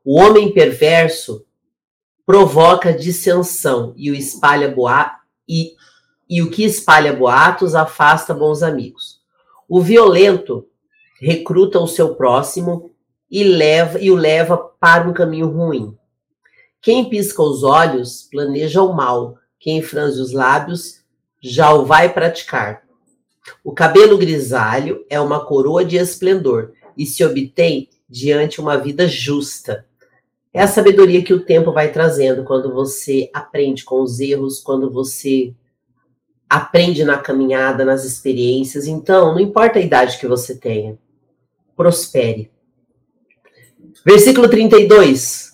O 0.09 0.21
homem 0.21 0.53
perverso 0.53 1.45
provoca 2.25 2.93
dissensão 2.93 3.93
e 3.97 4.09
o 4.09 4.15
espalha 4.15 4.71
boa 4.71 5.17
e, 5.49 5.75
e 6.31 6.41
o 6.41 6.49
que 6.49 6.63
espalha 6.63 7.13
boatos 7.13 7.75
afasta 7.75 8.33
bons 8.33 8.63
amigos. 8.63 9.21
O 9.69 9.81
violento 9.81 10.65
recruta 11.21 11.81
o 11.81 11.89
seu 11.89 12.15
próximo 12.15 12.93
e 13.29 13.43
leva 13.43 14.01
e 14.01 14.09
o 14.09 14.15
leva 14.15 14.57
para 14.57 15.09
um 15.09 15.13
caminho 15.13 15.49
ruim. 15.49 15.99
Quem 16.81 17.11
pisca 17.11 17.43
os 17.43 17.65
olhos 17.65 18.29
planeja 18.31 18.81
o 18.83 18.95
mal, 18.95 19.37
quem 19.59 19.83
franze 19.83 20.21
os 20.21 20.31
lábios 20.31 21.01
já 21.43 21.75
o 21.75 21.85
vai 21.85 22.15
praticar. 22.15 22.85
O 23.65 23.73
cabelo 23.73 24.17
grisalho 24.17 25.05
é 25.11 25.21
uma 25.21 25.45
coroa 25.45 25.85
de 25.85 25.97
esplendor 25.97 26.75
e 26.97 27.05
se 27.05 27.25
obtém 27.25 27.89
diante 28.09 28.61
uma 28.61 28.79
vida 28.79 29.09
justa. 29.09 29.85
É 30.57 30.63
a 30.63 30.67
sabedoria 30.67 31.23
que 31.23 31.35
o 31.35 31.45
tempo 31.45 31.71
vai 31.71 31.93
trazendo 31.93 32.43
quando 32.43 32.73
você 32.73 33.29
aprende 33.35 33.85
com 33.85 34.01
os 34.01 34.21
erros, 34.21 34.59
quando 34.59 34.91
você 34.91 35.55
aprende 36.49 37.05
na 37.05 37.19
caminhada, 37.19 37.85
nas 37.85 38.07
experiências. 38.07 38.87
Então, 38.87 39.35
não 39.35 39.39
importa 39.39 39.79
a 39.79 39.83
idade 39.83 40.19
que 40.19 40.27
você 40.27 40.57
tenha, 40.57 40.97
prospere. 41.77 42.51
Versículo 44.03 44.49
32. 44.49 45.53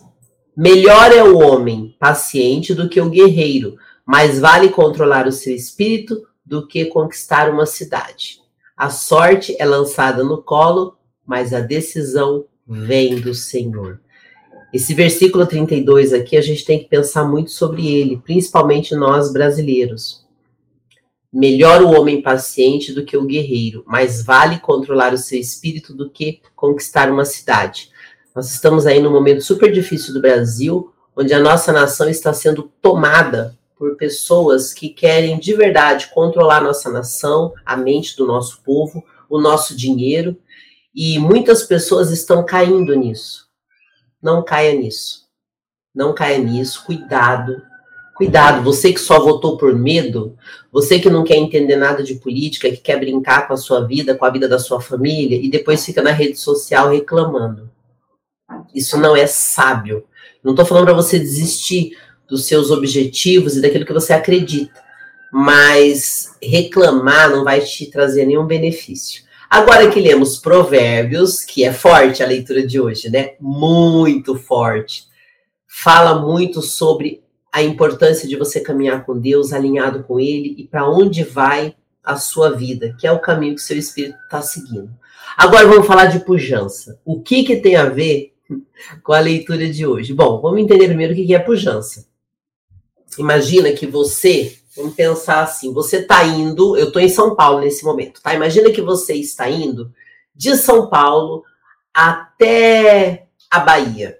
Melhor 0.56 1.10
é 1.10 1.24
o 1.24 1.36
homem 1.36 1.96
paciente 1.98 2.72
do 2.72 2.88
que 2.88 3.00
o 3.00 3.10
guerreiro, 3.10 3.76
mais 4.06 4.38
vale 4.38 4.68
controlar 4.68 5.26
o 5.26 5.32
seu 5.32 5.52
espírito 5.52 6.22
do 6.46 6.64
que 6.68 6.84
conquistar 6.84 7.50
uma 7.50 7.66
cidade. 7.66 8.40
A 8.76 8.88
sorte 8.88 9.56
é 9.58 9.64
lançada 9.64 10.22
no 10.22 10.40
colo, 10.40 10.96
mas 11.26 11.52
a 11.52 11.58
decisão 11.58 12.44
vem 12.64 13.20
do 13.20 13.34
Senhor. 13.34 14.00
Esse 14.72 14.94
versículo 14.94 15.46
32 15.46 16.14
aqui, 16.14 16.34
a 16.34 16.40
gente 16.40 16.64
tem 16.64 16.78
que 16.78 16.88
pensar 16.88 17.24
muito 17.24 17.50
sobre 17.50 17.86
ele, 17.94 18.16
principalmente 18.16 18.94
nós 18.94 19.30
brasileiros. 19.30 20.24
Melhor 21.30 21.82
o 21.82 21.90
homem 21.90 22.22
paciente 22.22 22.90
do 22.90 23.04
que 23.04 23.14
o 23.14 23.26
guerreiro, 23.26 23.84
mais 23.86 24.24
vale 24.24 24.58
controlar 24.60 25.12
o 25.12 25.18
seu 25.18 25.38
espírito 25.38 25.94
do 25.94 26.08
que 26.08 26.40
conquistar 26.56 27.10
uma 27.10 27.26
cidade. 27.26 27.90
Nós 28.34 28.50
estamos 28.50 28.86
aí 28.86 28.98
num 28.98 29.12
momento 29.12 29.42
super 29.42 29.70
difícil 29.70 30.14
do 30.14 30.22
Brasil, 30.22 30.90
onde 31.14 31.34
a 31.34 31.38
nossa 31.38 31.70
nação 31.70 32.08
está 32.08 32.32
sendo 32.32 32.70
tomada 32.80 33.58
por 33.76 33.96
pessoas 33.96 34.72
que 34.72 34.88
querem 34.88 35.38
de 35.38 35.54
verdade 35.54 36.08
controlar 36.14 36.58
a 36.58 36.64
nossa 36.64 36.90
nação, 36.90 37.52
a 37.66 37.76
mente 37.76 38.16
do 38.16 38.26
nosso 38.26 38.62
povo, 38.62 39.04
o 39.28 39.38
nosso 39.38 39.76
dinheiro, 39.76 40.34
e 40.94 41.18
muitas 41.18 41.62
pessoas 41.62 42.10
estão 42.10 42.42
caindo 42.42 42.94
nisso. 42.94 43.51
Não 44.22 44.44
caia 44.44 44.72
nisso. 44.74 45.26
Não 45.94 46.14
caia 46.14 46.38
nisso. 46.38 46.84
Cuidado. 46.84 47.62
Cuidado. 48.14 48.62
Você 48.62 48.92
que 48.92 49.00
só 49.00 49.18
votou 49.18 49.56
por 49.56 49.74
medo, 49.74 50.38
você 50.70 51.00
que 51.00 51.10
não 51.10 51.24
quer 51.24 51.36
entender 51.36 51.76
nada 51.76 52.02
de 52.02 52.14
política, 52.14 52.70
que 52.70 52.76
quer 52.76 53.00
brincar 53.00 53.48
com 53.48 53.54
a 53.54 53.56
sua 53.56 53.84
vida, 53.84 54.14
com 54.14 54.24
a 54.24 54.30
vida 54.30 54.48
da 54.48 54.58
sua 54.58 54.80
família, 54.80 55.36
e 55.36 55.50
depois 55.50 55.84
fica 55.84 56.00
na 56.00 56.12
rede 56.12 56.38
social 56.38 56.90
reclamando. 56.90 57.70
Isso 58.74 58.96
não 58.96 59.16
é 59.16 59.26
sábio. 59.26 60.04
Não 60.42 60.52
estou 60.52 60.66
falando 60.66 60.84
para 60.84 60.94
você 60.94 61.18
desistir 61.18 61.96
dos 62.28 62.46
seus 62.46 62.70
objetivos 62.70 63.56
e 63.56 63.60
daquilo 63.60 63.84
que 63.84 63.92
você 63.92 64.12
acredita, 64.12 64.82
mas 65.30 66.34
reclamar 66.42 67.30
não 67.30 67.44
vai 67.44 67.60
te 67.60 67.86
trazer 67.86 68.24
nenhum 68.24 68.46
benefício. 68.46 69.22
Agora 69.52 69.90
que 69.90 70.00
lemos 70.00 70.38
Provérbios, 70.38 71.44
que 71.44 71.62
é 71.62 71.70
forte 71.70 72.22
a 72.22 72.26
leitura 72.26 72.66
de 72.66 72.80
hoje, 72.80 73.10
né? 73.10 73.34
Muito 73.38 74.34
forte. 74.34 75.04
Fala 75.66 76.22
muito 76.22 76.62
sobre 76.62 77.22
a 77.52 77.62
importância 77.62 78.26
de 78.26 78.34
você 78.34 78.60
caminhar 78.60 79.04
com 79.04 79.18
Deus, 79.18 79.52
alinhado 79.52 80.04
com 80.04 80.18
Ele 80.18 80.54
e 80.56 80.64
para 80.64 80.88
onde 80.88 81.22
vai 81.22 81.76
a 82.02 82.16
sua 82.16 82.56
vida, 82.56 82.96
que 82.98 83.06
é 83.06 83.12
o 83.12 83.20
caminho 83.20 83.54
que 83.54 83.60
seu 83.60 83.76
espírito 83.76 84.16
está 84.24 84.40
seguindo. 84.40 84.88
Agora 85.36 85.68
vamos 85.68 85.86
falar 85.86 86.06
de 86.06 86.24
pujança. 86.24 86.98
O 87.04 87.20
que, 87.20 87.44
que 87.44 87.56
tem 87.56 87.76
a 87.76 87.84
ver 87.84 88.32
com 89.04 89.12
a 89.12 89.20
leitura 89.20 89.68
de 89.68 89.86
hoje. 89.86 90.14
Bom, 90.14 90.40
vamos 90.40 90.62
entender 90.62 90.86
primeiro 90.86 91.12
o 91.12 91.16
que 91.16 91.34
é 91.34 91.38
pujança. 91.38 92.06
Imagina 93.18 93.70
que 93.72 93.86
você, 93.86 94.56
vamos 94.76 94.94
pensar 94.94 95.42
assim, 95.42 95.72
você 95.72 95.98
está 95.98 96.24
indo, 96.24 96.76
eu 96.76 96.88
estou 96.88 97.00
em 97.00 97.08
São 97.08 97.34
Paulo 97.34 97.60
nesse 97.60 97.84
momento, 97.84 98.20
tá? 98.22 98.34
Imagina 98.34 98.70
que 98.70 98.80
você 98.80 99.14
está 99.14 99.48
indo 99.48 99.92
de 100.34 100.56
São 100.56 100.88
Paulo 100.88 101.44
até 101.92 103.26
a 103.50 103.60
Bahia. 103.60 104.18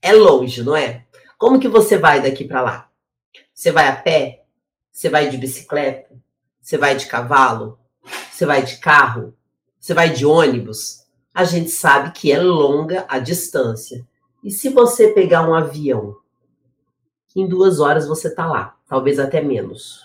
É 0.00 0.12
longe, 0.12 0.62
não 0.62 0.76
é? 0.76 1.04
Como 1.38 1.58
que 1.58 1.68
você 1.68 1.96
vai 1.96 2.22
daqui 2.22 2.44
para 2.44 2.60
lá? 2.60 2.88
Você 3.54 3.70
vai 3.70 3.88
a 3.88 3.96
pé? 3.96 4.44
Você 4.90 5.08
vai 5.08 5.28
de 5.28 5.36
bicicleta? 5.36 6.14
Você 6.60 6.76
vai 6.76 6.96
de 6.96 7.06
cavalo? 7.06 7.78
Você 8.30 8.44
vai 8.44 8.62
de 8.62 8.76
carro? 8.78 9.34
Você 9.80 9.94
vai 9.94 10.10
de 10.10 10.26
ônibus? 10.26 11.02
a 11.34 11.44
gente 11.44 11.70
sabe 11.70 12.12
que 12.12 12.30
é 12.30 12.40
longa 12.40 13.06
a 13.08 13.18
distância. 13.18 14.06
E 14.44 14.50
se 14.50 14.68
você 14.68 15.08
pegar 15.08 15.48
um 15.48 15.54
avião, 15.54 16.16
em 17.34 17.46
duas 17.46 17.80
horas 17.80 18.06
você 18.06 18.28
está 18.28 18.46
lá, 18.46 18.76
talvez 18.92 19.18
até 19.18 19.40
menos. 19.40 20.02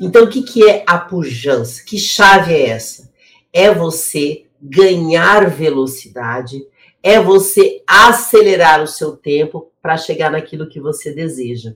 Então, 0.00 0.24
o 0.24 0.30
que, 0.30 0.40
que 0.40 0.66
é 0.66 0.84
a 0.86 0.96
pujança? 0.96 1.84
Que 1.84 1.98
chave 1.98 2.54
é 2.54 2.70
essa? 2.70 3.12
É 3.52 3.70
você 3.70 4.46
ganhar 4.58 5.50
velocidade, 5.50 6.66
é 7.02 7.20
você 7.20 7.82
acelerar 7.86 8.82
o 8.82 8.86
seu 8.86 9.18
tempo 9.18 9.70
para 9.82 9.98
chegar 9.98 10.30
naquilo 10.30 10.70
que 10.70 10.80
você 10.80 11.12
deseja. 11.12 11.74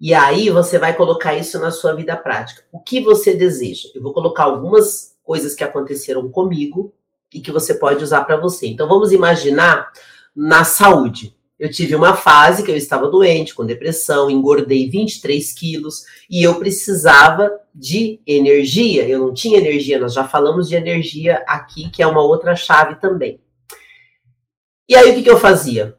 E 0.00 0.14
aí 0.14 0.48
você 0.48 0.78
vai 0.78 0.96
colocar 0.96 1.34
isso 1.34 1.58
na 1.60 1.70
sua 1.70 1.94
vida 1.94 2.16
prática. 2.16 2.64
O 2.72 2.80
que 2.80 2.98
você 2.98 3.34
deseja? 3.34 3.90
Eu 3.94 4.00
vou 4.00 4.14
colocar 4.14 4.44
algumas 4.44 5.18
coisas 5.22 5.54
que 5.54 5.62
aconteceram 5.62 6.30
comigo 6.30 6.94
e 7.30 7.42
que 7.42 7.52
você 7.52 7.74
pode 7.74 8.02
usar 8.02 8.24
para 8.24 8.38
você. 8.38 8.66
Então 8.66 8.88
vamos 8.88 9.12
imaginar 9.12 9.92
na 10.34 10.64
saúde. 10.64 11.36
Eu 11.58 11.70
tive 11.70 11.96
uma 11.96 12.14
fase 12.14 12.62
que 12.62 12.70
eu 12.70 12.76
estava 12.76 13.08
doente, 13.08 13.52
com 13.52 13.66
depressão, 13.66 14.30
engordei 14.30 14.88
23 14.88 15.52
quilos 15.52 16.04
e 16.30 16.42
eu 16.42 16.54
precisava 16.54 17.50
de 17.74 18.20
energia. 18.24 19.08
Eu 19.08 19.18
não 19.18 19.34
tinha 19.34 19.58
energia, 19.58 19.98
nós 19.98 20.14
já 20.14 20.22
falamos 20.22 20.68
de 20.68 20.76
energia 20.76 21.42
aqui, 21.48 21.90
que 21.90 22.00
é 22.00 22.06
uma 22.06 22.22
outra 22.22 22.54
chave 22.54 23.00
também. 23.00 23.40
E 24.88 24.94
aí 24.94 25.10
o 25.10 25.14
que, 25.14 25.22
que 25.22 25.30
eu 25.30 25.38
fazia? 25.38 25.96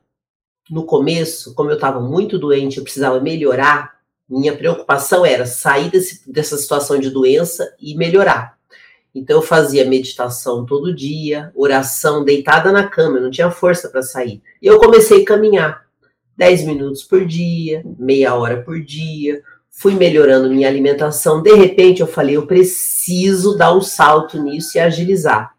No 0.69 0.85
começo, 0.85 1.53
como 1.53 1.69
eu 1.69 1.75
estava 1.75 1.99
muito 1.99 2.39
doente, 2.39 2.77
eu 2.77 2.83
precisava 2.83 3.19
melhorar, 3.19 3.99
minha 4.29 4.55
preocupação 4.55 5.25
era 5.25 5.45
sair 5.45 5.89
desse, 5.89 6.31
dessa 6.31 6.55
situação 6.57 6.99
de 6.99 7.09
doença 7.09 7.75
e 7.79 7.95
melhorar. 7.95 8.58
Então 9.13 9.37
eu 9.37 9.41
fazia 9.41 9.89
meditação 9.89 10.65
todo 10.65 10.93
dia, 10.93 11.51
oração 11.55 12.23
deitada 12.23 12.71
na 12.71 12.87
cama, 12.87 13.17
eu 13.17 13.23
não 13.23 13.31
tinha 13.31 13.49
força 13.49 13.89
para 13.89 14.01
sair. 14.01 14.41
E 14.61 14.67
eu 14.67 14.79
comecei 14.79 15.23
a 15.23 15.25
caminhar 15.25 15.85
10 16.37 16.65
minutos 16.65 17.03
por 17.03 17.25
dia, 17.25 17.83
meia 17.97 18.35
hora 18.35 18.61
por 18.61 18.79
dia, 18.79 19.41
fui 19.69 19.95
melhorando 19.95 20.49
minha 20.49 20.67
alimentação. 20.67 21.41
De 21.41 21.53
repente 21.53 22.01
eu 22.01 22.07
falei, 22.07 22.35
eu 22.35 22.45
preciso 22.45 23.57
dar 23.57 23.75
um 23.75 23.81
salto 23.81 24.41
nisso 24.41 24.77
e 24.77 24.79
agilizar. 24.79 25.55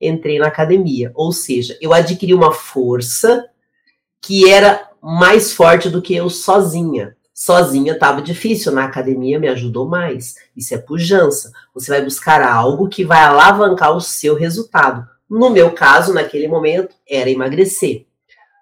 Entrei 0.00 0.38
na 0.38 0.46
academia, 0.46 1.10
ou 1.14 1.32
seja, 1.32 1.76
eu 1.80 1.92
adquiri 1.92 2.32
uma 2.32 2.52
força 2.52 3.48
que 4.20 4.48
era 4.48 4.88
mais 5.02 5.52
forte 5.52 5.90
do 5.90 6.00
que 6.00 6.14
eu 6.14 6.30
sozinha. 6.30 7.16
Sozinha 7.40 7.92
estava 7.92 8.20
difícil, 8.20 8.72
na 8.72 8.82
academia 8.82 9.38
me 9.38 9.46
ajudou 9.46 9.88
mais. 9.88 10.34
Isso 10.56 10.74
é 10.74 10.76
pujança. 10.76 11.52
Você 11.72 11.88
vai 11.88 12.02
buscar 12.02 12.42
algo 12.42 12.88
que 12.88 13.04
vai 13.04 13.20
alavancar 13.20 13.96
o 13.96 14.00
seu 14.00 14.34
resultado. 14.34 15.08
No 15.30 15.48
meu 15.48 15.70
caso, 15.70 16.12
naquele 16.12 16.48
momento, 16.48 16.96
era 17.08 17.30
emagrecer. 17.30 18.06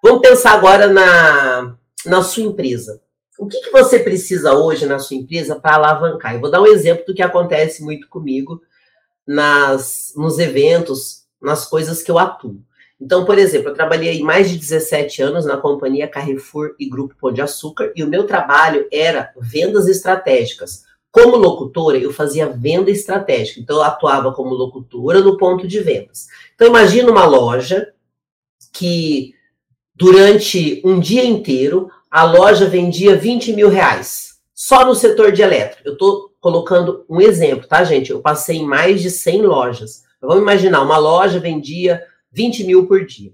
Vamos 0.03 0.21
pensar 0.21 0.53
agora 0.53 0.89
na, 0.89 1.75
na 2.05 2.23
sua 2.23 2.43
empresa. 2.43 3.01
O 3.39 3.47
que, 3.47 3.63
que 3.63 3.71
você 3.71 3.99
precisa 3.99 4.53
hoje 4.53 4.85
na 4.85 4.99
sua 4.99 5.17
empresa 5.17 5.57
para 5.57 5.77
alavancar? 5.77 6.35
Eu 6.35 6.41
vou 6.43 6.51
dar 6.51 6.61
um 6.61 6.67
exemplo 6.67 7.07
do 7.07 7.15
que 7.15 7.23
acontece 7.23 7.83
muito 7.83 8.07
comigo 8.11 8.61
nas, 9.27 10.13
nos 10.15 10.39
eventos, 10.39 11.23
nas 11.41 11.65
coisas 11.65 12.03
que 12.03 12.11
eu 12.11 12.19
atuo. 12.19 12.61
Então, 13.01 13.25
por 13.25 13.39
exemplo, 13.39 13.69
eu 13.69 13.75
trabalhei 13.75 14.23
mais 14.23 14.51
de 14.51 14.57
17 14.57 15.23
anos 15.23 15.45
na 15.45 15.57
companhia 15.57 16.09
Carrefour 16.09 16.75
e 16.79 16.89
Grupo 16.89 17.15
Pão 17.21 17.33
de 17.33 17.43
Açúcar 17.43 17.93
e 17.95 18.03
o 18.03 18.09
meu 18.09 18.27
trabalho 18.27 18.89
era 18.91 19.33
vendas 19.39 19.87
estratégicas. 19.87 20.85
Como 21.11 21.37
locutora, 21.37 21.99
eu 21.99 22.13
fazia 22.13 22.49
venda 22.49 22.91
estratégica. 22.91 23.61
Então, 23.61 23.77
eu 23.77 23.83
atuava 23.83 24.33
como 24.33 24.55
locutora 24.55 25.21
no 25.21 25.37
ponto 25.37 25.67
de 25.67 25.81
vendas. 25.81 26.27
Então, 26.55 26.69
imagina 26.69 27.11
uma 27.11 27.25
loja 27.25 27.93
que 28.73 29.35
durante 29.95 30.83
um 30.85 31.01
dia 31.01 31.25
inteiro 31.25 31.91
a 32.11 32.23
loja 32.25 32.67
vendia 32.67 33.17
20 33.17 33.53
mil 33.53 33.69
reais. 33.69 34.37
Só 34.55 34.87
no 34.87 34.95
setor 34.95 35.33
de 35.33 35.43
elétrico. 35.43 35.87
Eu 35.87 35.93
estou 35.93 36.31
colocando 36.41 37.05
um 37.09 37.21
exemplo, 37.21 37.67
tá, 37.67 37.85
gente? 37.85 38.11
Eu 38.11 38.21
passei 38.21 38.59
em 38.59 38.67
mais 38.67 39.03
de 39.03 39.11
100 39.11 39.43
lojas. 39.43 40.05
vamos 40.21 40.43
imaginar, 40.43 40.83
uma 40.83 40.97
loja 40.97 41.39
vendia 41.39 42.03
20 42.37 42.65
mil 42.65 42.87
por 42.87 43.07
dia. 43.07 43.33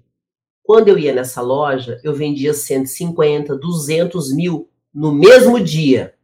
Quando 0.63 0.87
eu 0.87 0.97
ia 0.97 1.13
nessa 1.13 1.41
loja, 1.41 2.01
eu 2.05 2.15
vendia 2.15 2.55
150, 2.55 3.57
200 3.57 4.33
mil 4.33 4.71
no 4.95 5.13
mesmo 5.13 5.59
dia. 5.59 6.15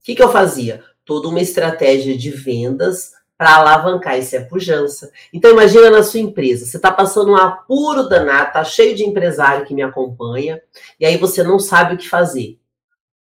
O 0.00 0.04
que, 0.04 0.16
que 0.16 0.22
eu 0.22 0.32
fazia? 0.32 0.82
Toda 1.04 1.28
uma 1.28 1.40
estratégia 1.40 2.18
de 2.18 2.30
vendas 2.30 3.12
para 3.36 3.54
alavancar 3.54 4.16
essa 4.16 4.40
pujança. 4.40 5.12
Então 5.32 5.52
imagina 5.52 5.90
na 5.90 6.02
sua 6.02 6.18
empresa, 6.18 6.66
você 6.66 6.76
está 6.76 6.90
passando 6.90 7.30
um 7.30 7.36
apuro 7.36 8.08
danado, 8.08 8.52
tá 8.52 8.64
cheio 8.64 8.96
de 8.96 9.04
empresário 9.04 9.64
que 9.64 9.72
me 9.72 9.82
acompanha, 9.82 10.60
e 10.98 11.06
aí 11.06 11.16
você 11.16 11.44
não 11.44 11.60
sabe 11.60 11.94
o 11.94 11.98
que 11.98 12.08
fazer. 12.08 12.58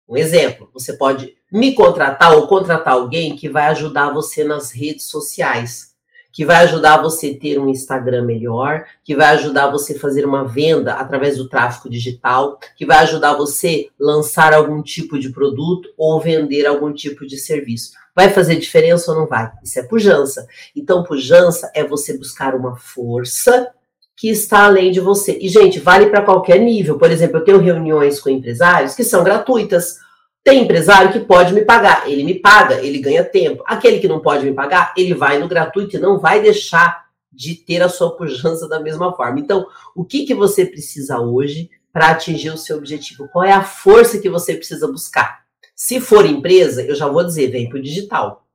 Um 0.10 0.18
exemplo, 0.18 0.70
você 0.74 0.92
pode 0.92 1.38
me 1.50 1.74
contratar 1.74 2.36
ou 2.36 2.48
contratar 2.48 2.96
alguém 2.96 3.38
que 3.38 3.48
vai 3.48 3.68
ajudar 3.68 4.14
você 4.14 4.44
nas 4.44 4.72
redes 4.72 5.06
sociais 5.06 5.93
que 6.34 6.44
vai 6.44 6.58
ajudar 6.64 7.02
você 7.02 7.30
a 7.30 7.40
ter 7.40 7.60
um 7.60 7.70
Instagram 7.70 8.26
melhor, 8.26 8.86
que 9.04 9.16
vai 9.16 9.28
ajudar 9.28 9.70
você 9.70 9.94
fazer 9.94 10.26
uma 10.26 10.44
venda 10.44 10.96
através 10.96 11.38
do 11.38 11.48
tráfego 11.48 11.90
digital, 11.90 12.60
que 12.76 12.88
vai 12.88 12.98
ajudar 12.98 13.36
você 13.36 13.88
lançar 14.00 14.52
algum 14.52 14.82
tipo 14.82 15.20
de 15.20 15.30
produto 15.30 15.88
ou 15.96 16.20
vender 16.20 16.66
algum 16.66 16.92
tipo 16.92 17.26
de 17.28 17.38
serviço. 17.38 17.92
Vai 18.16 18.30
fazer 18.30 18.56
diferença 18.56 19.12
ou 19.12 19.20
não 19.20 19.28
vai? 19.28 19.52
Isso 19.64 19.80
é 19.80 19.84
pujança. 19.84 20.48
Então, 20.76 21.04
pujança 21.04 21.72
é 21.76 21.84
você 21.84 22.18
buscar 22.18 22.56
uma 22.56 22.76
força 22.76 23.72
que 24.16 24.30
está 24.30 24.66
além 24.66 24.92
de 24.92 25.00
você. 25.00 25.38
E, 25.40 25.48
gente, 25.48 25.80
vale 25.80 26.08
para 26.08 26.22
qualquer 26.24 26.60
nível. 26.60 26.98
Por 26.98 27.12
exemplo, 27.12 27.38
eu 27.38 27.44
tenho 27.44 27.60
reuniões 27.60 28.20
com 28.20 28.30
empresários 28.30 28.96
que 28.96 29.04
são 29.04 29.24
gratuitas. 29.24 29.98
Tem 30.44 30.64
empresário 30.64 31.14
que 31.14 31.22
pode 31.22 31.54
me 31.54 31.64
pagar, 31.64 32.10
ele 32.10 32.24
me 32.24 32.36
paga, 32.36 32.82
ele 32.82 33.00
ganha 33.00 33.24
tempo. 33.24 33.64
Aquele 33.66 34.00
que 34.00 34.08
não 34.08 34.20
pode 34.20 34.46
me 34.46 34.54
pagar, 34.54 34.94
ele 34.98 35.14
vai 35.14 35.40
no 35.40 35.48
gratuito 35.48 35.96
e 35.96 36.00
não 36.00 36.20
vai 36.20 36.42
deixar 36.42 37.04
de 37.32 37.56
ter 37.56 37.82
a 37.82 37.90
sua 37.90 38.16
pujança 38.16 38.68
da 38.68 38.80
mesma 38.80 39.16
forma. 39.16 39.40
Então, 39.40 39.66
o 39.96 40.04
que, 40.04 40.26
que 40.26 40.36
você 40.36 40.66
precisa 40.66 41.20
hoje 41.20 41.70
para 41.94 42.10
atingir 42.10 42.50
o 42.50 42.58
seu 42.58 42.78
objetivo? 42.78 43.30
Qual 43.32 43.46
é 43.46 43.54
a 43.54 43.64
força 43.64 44.20
que 44.20 44.30
você 44.30 44.54
precisa 44.56 44.88
buscar? 44.88 45.44
Se 45.76 46.00
for 46.00 46.26
empresa, 46.26 46.84
eu 46.84 46.94
já 46.94 47.08
vou 47.08 47.24
dizer, 47.24 47.50
vem 47.50 47.70
para 47.70 47.80
o 47.80 47.82
digital. 47.82 48.46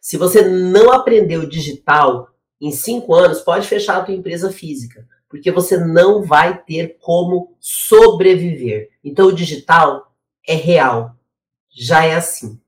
Se 0.00 0.16
você 0.16 0.42
não 0.42 0.92
aprendeu 0.92 1.46
digital 1.46 2.28
em 2.60 2.70
cinco 2.70 3.14
anos, 3.14 3.40
pode 3.40 3.66
fechar 3.66 3.96
a 3.96 4.02
tua 4.02 4.14
empresa 4.14 4.52
física, 4.52 5.06
porque 5.28 5.50
você 5.50 5.78
não 5.78 6.22
vai 6.22 6.62
ter 6.62 6.98
como 7.00 7.56
sobreviver. 7.58 8.90
Então, 9.02 9.28
o 9.28 9.32
digital 9.32 10.12
é 10.46 10.54
real, 10.54 11.16
já 11.70 12.04
é 12.04 12.14
assim. 12.14 12.60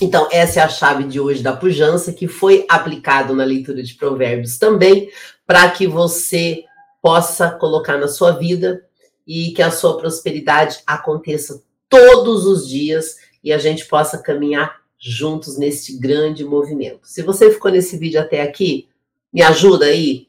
Então, 0.00 0.28
essa 0.30 0.60
é 0.60 0.62
a 0.62 0.68
chave 0.68 1.04
de 1.04 1.20
hoje 1.20 1.42
da 1.42 1.54
pujança, 1.54 2.12
que 2.12 2.26
foi 2.26 2.64
aplicado 2.68 3.34
na 3.34 3.44
leitura 3.44 3.82
de 3.82 3.94
provérbios 3.94 4.58
também, 4.58 5.10
para 5.46 5.70
que 5.70 5.86
você 5.86 6.64
possa 7.00 7.50
colocar 7.50 7.98
na 7.98 8.08
sua 8.08 8.32
vida 8.32 8.84
e 9.26 9.52
que 9.52 9.62
a 9.62 9.70
sua 9.70 9.96
prosperidade 9.96 10.80
aconteça 10.86 11.62
todos 11.88 12.44
os 12.46 12.68
dias 12.68 13.16
e 13.42 13.52
a 13.52 13.58
gente 13.58 13.86
possa 13.86 14.18
caminhar 14.18 14.80
juntos 14.98 15.58
neste 15.58 15.96
grande 15.96 16.44
movimento. 16.44 17.00
Se 17.02 17.22
você 17.22 17.50
ficou 17.50 17.70
nesse 17.70 17.98
vídeo 17.98 18.20
até 18.20 18.42
aqui, 18.42 18.88
me 19.32 19.42
ajuda 19.42 19.86
aí? 19.86 20.28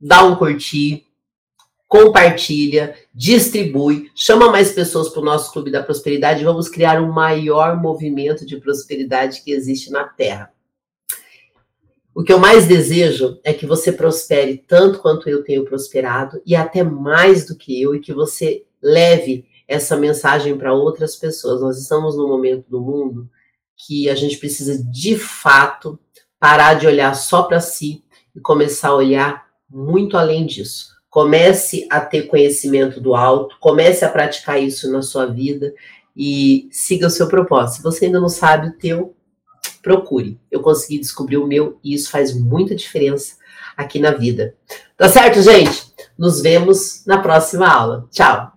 Dá 0.00 0.24
um 0.24 0.34
curtir, 0.34 1.06
compartilha, 1.88 2.94
distribui, 3.14 4.10
chama 4.14 4.50
mais 4.50 4.72
pessoas 4.72 5.08
para 5.08 5.22
o 5.22 5.24
nosso 5.24 5.52
Clube 5.52 5.70
da 5.70 5.82
Prosperidade 5.82 6.44
vamos 6.44 6.68
criar 6.68 7.00
o 7.00 7.12
maior 7.12 7.80
movimento 7.80 8.44
de 8.44 8.56
prosperidade 8.56 9.42
que 9.42 9.52
existe 9.52 9.90
na 9.90 10.04
Terra. 10.04 10.52
O 12.14 12.24
que 12.24 12.32
eu 12.32 12.38
mais 12.38 12.66
desejo 12.66 13.38
é 13.44 13.52
que 13.52 13.66
você 13.66 13.92
prospere 13.92 14.56
tanto 14.56 15.00
quanto 15.00 15.28
eu 15.28 15.44
tenho 15.44 15.64
prosperado 15.64 16.40
e 16.46 16.56
até 16.56 16.82
mais 16.82 17.46
do 17.46 17.54
que 17.54 17.80
eu, 17.80 17.94
e 17.94 18.00
que 18.00 18.12
você 18.12 18.64
leve 18.82 19.46
essa 19.68 19.96
mensagem 19.96 20.56
para 20.56 20.72
outras 20.72 21.14
pessoas. 21.14 21.60
Nós 21.60 21.78
estamos 21.78 22.16
num 22.16 22.26
momento 22.26 22.70
do 22.70 22.80
mundo 22.80 23.28
que 23.76 24.08
a 24.08 24.14
gente 24.14 24.38
precisa 24.38 24.82
de 24.82 25.18
fato 25.18 25.98
parar 26.40 26.74
de 26.74 26.86
olhar 26.86 27.14
só 27.14 27.42
para 27.42 27.60
si 27.60 28.02
e 28.34 28.40
começar 28.40 28.88
a 28.88 28.96
olhar 28.96 29.46
muito 29.68 30.16
além 30.16 30.46
disso. 30.46 30.95
Comece 31.16 31.86
a 31.88 31.98
ter 31.98 32.26
conhecimento 32.26 33.00
do 33.00 33.14
alto, 33.14 33.56
comece 33.58 34.04
a 34.04 34.08
praticar 34.10 34.62
isso 34.62 34.92
na 34.92 35.00
sua 35.00 35.24
vida 35.24 35.72
e 36.14 36.68
siga 36.70 37.06
o 37.06 37.10
seu 37.10 37.26
propósito. 37.26 37.78
Se 37.78 37.82
você 37.82 38.04
ainda 38.04 38.20
não 38.20 38.28
sabe 38.28 38.68
o 38.68 38.72
teu, 38.74 39.16
procure. 39.80 40.38
Eu 40.50 40.60
consegui 40.60 40.98
descobrir 40.98 41.38
o 41.38 41.46
meu 41.46 41.80
e 41.82 41.94
isso 41.94 42.10
faz 42.10 42.38
muita 42.38 42.74
diferença 42.74 43.36
aqui 43.74 43.98
na 43.98 44.10
vida. 44.10 44.56
Tá 44.94 45.08
certo, 45.08 45.40
gente? 45.40 45.86
Nos 46.18 46.42
vemos 46.42 47.02
na 47.06 47.16
próxima 47.16 47.66
aula. 47.66 48.06
Tchau! 48.10 48.55